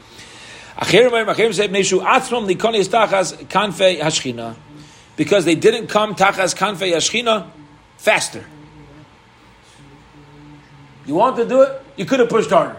Because 5.16 5.44
they 5.44 5.54
didn't 5.54 5.88
come 5.88 6.14
tachas 6.14 6.56
kanfei 6.56 6.94
hashchina 6.94 7.50
faster. 7.98 8.44
You 11.06 11.14
want 11.14 11.36
to 11.36 11.46
do 11.46 11.62
it? 11.62 11.82
You 11.96 12.04
could 12.04 12.20
have 12.20 12.28
pushed 12.28 12.50
harder. 12.50 12.76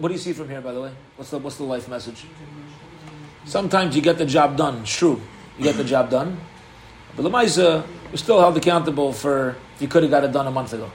What 0.00 0.08
do 0.08 0.14
you 0.14 0.20
see 0.20 0.32
from 0.32 0.48
here, 0.48 0.60
by 0.60 0.72
the 0.72 0.80
way? 0.80 0.92
What's 1.16 1.30
the, 1.30 1.38
what's 1.38 1.56
the 1.56 1.64
life 1.64 1.88
message? 1.88 2.24
Sometimes 3.44 3.94
you 3.94 4.02
get 4.02 4.16
the 4.16 4.24
job 4.24 4.56
done. 4.56 4.78
It's 4.78 4.96
true. 4.96 5.20
You 5.58 5.64
get 5.64 5.76
the 5.76 5.84
job 5.84 6.10
done. 6.10 6.38
But 7.16 7.26
Lamaisa, 7.26 7.86
you're 8.08 8.16
still 8.16 8.40
held 8.40 8.56
accountable 8.56 9.12
for 9.12 9.56
if 9.74 9.82
you 9.82 9.88
could 9.88 10.02
have 10.02 10.10
got 10.10 10.24
it 10.24 10.32
done 10.32 10.46
a 10.46 10.50
month 10.50 10.72
ago. 10.72 10.90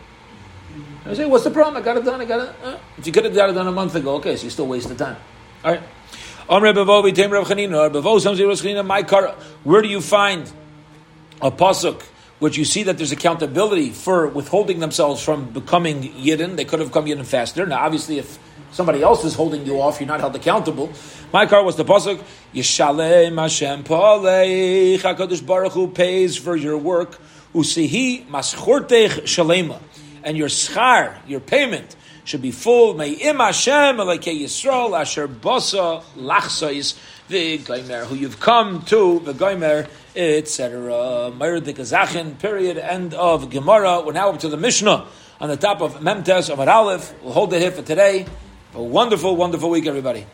I 1.06 1.14
say, 1.14 1.26
what's 1.26 1.44
the 1.44 1.52
problem? 1.52 1.78
I 1.78 1.86
got 1.86 1.98
it 1.98 2.04
done. 2.04 2.20
I 2.20 2.26
got 2.26 2.50
it. 2.50 2.56
Uh, 2.64 2.78
if 2.98 3.06
you 3.06 3.14
could 3.14 3.26
have 3.26 3.36
got 3.36 3.50
it 3.52 3.54
done 3.54 3.68
a 3.68 3.72
month 3.72 3.94
ago, 3.94 4.16
okay, 4.16 4.36
so 4.36 4.46
you 4.46 4.50
still 4.50 4.66
wasted 4.66 4.98
time. 4.98 5.18
All 5.64 5.72
right. 5.72 5.84
Where 9.64 9.82
do 9.82 9.88
you 9.88 10.02
find 10.02 10.52
a 11.42 11.52
pasuk 11.52 12.02
which 12.40 12.58
you 12.58 12.66
see 12.66 12.84
that 12.84 12.98
there's 12.98 13.12
accountability 13.12 13.92
for 13.92 14.28
withholding 14.28 14.80
themselves 14.80 15.24
from 15.24 15.46
becoming 15.52 16.04
yidden. 16.04 16.58
They 16.58 16.66
could 16.66 16.80
have 16.80 16.92
come 16.92 17.06
yidden 17.06 17.26
faster. 17.26 17.66
Now, 17.66 17.80
obviously, 17.80 18.20
if 18.20 18.38
somebody 18.72 19.02
else 19.02 19.24
is 19.24 19.36
holding 19.36 19.66
you 19.66 19.82
off, 19.82 20.00
you're 20.02 20.08
not 20.08 20.20
held 20.20 20.36
accountable. 20.36 20.92
My 21.32 21.46
car 21.46 21.64
was 21.64 21.76
the 21.76 21.86
pasuk 21.86 22.22
Yishalem 22.54 23.40
Hashem 23.40 23.84
Palei 23.84 25.00
Hakadosh 25.00 25.46
Baruch 25.46 25.74
Hu 25.74 25.88
pays 25.88 26.38
for 26.38 26.56
your 26.56 26.78
work. 26.78 27.20
Usihi 27.54 28.26
maschortech 28.28 29.24
shalema, 29.24 29.80
and 30.24 30.36
your 30.36 30.50
schar, 30.50 31.18
your 31.26 31.40
payment 31.40 31.96
should 32.26 32.42
be 32.42 32.52
full. 32.52 32.96
May 32.96 33.12
im 33.12 33.38
Hashem 33.38 33.96
Yisrael 33.98 35.00
asher 35.00 35.30
basa 35.30 36.04
lachsais 36.18 36.98
v'gaimer, 37.30 38.06
who 38.06 38.16
you've 38.16 38.40
come 38.40 38.82
to 38.84 39.20
the 39.20 39.34
gaimer, 39.34 39.88
etc. 40.16 41.32
De 41.60 41.74
Kazachin, 41.74 42.38
period, 42.40 42.78
end 42.78 43.14
of 43.14 43.50
Gemara. 43.50 44.02
We're 44.02 44.14
now 44.14 44.30
up 44.30 44.40
to 44.40 44.50
the 44.50 44.58
Mishnah 44.58 45.08
on 45.40 45.50
the 45.50 45.58
top 45.58 45.82
of 45.82 45.96
Memtes 45.96 46.50
of 46.50 46.60
Aleph. 46.60 47.14
We'll 47.22 47.34
hold 47.34 47.54
it 47.54 47.62
here 47.62 47.72
for 47.72 47.82
today. 47.82 48.26
A 48.74 48.84
wonderful, 48.84 49.36
wonderful 49.36 49.70
week, 49.70 49.88
everybody. 49.88 50.26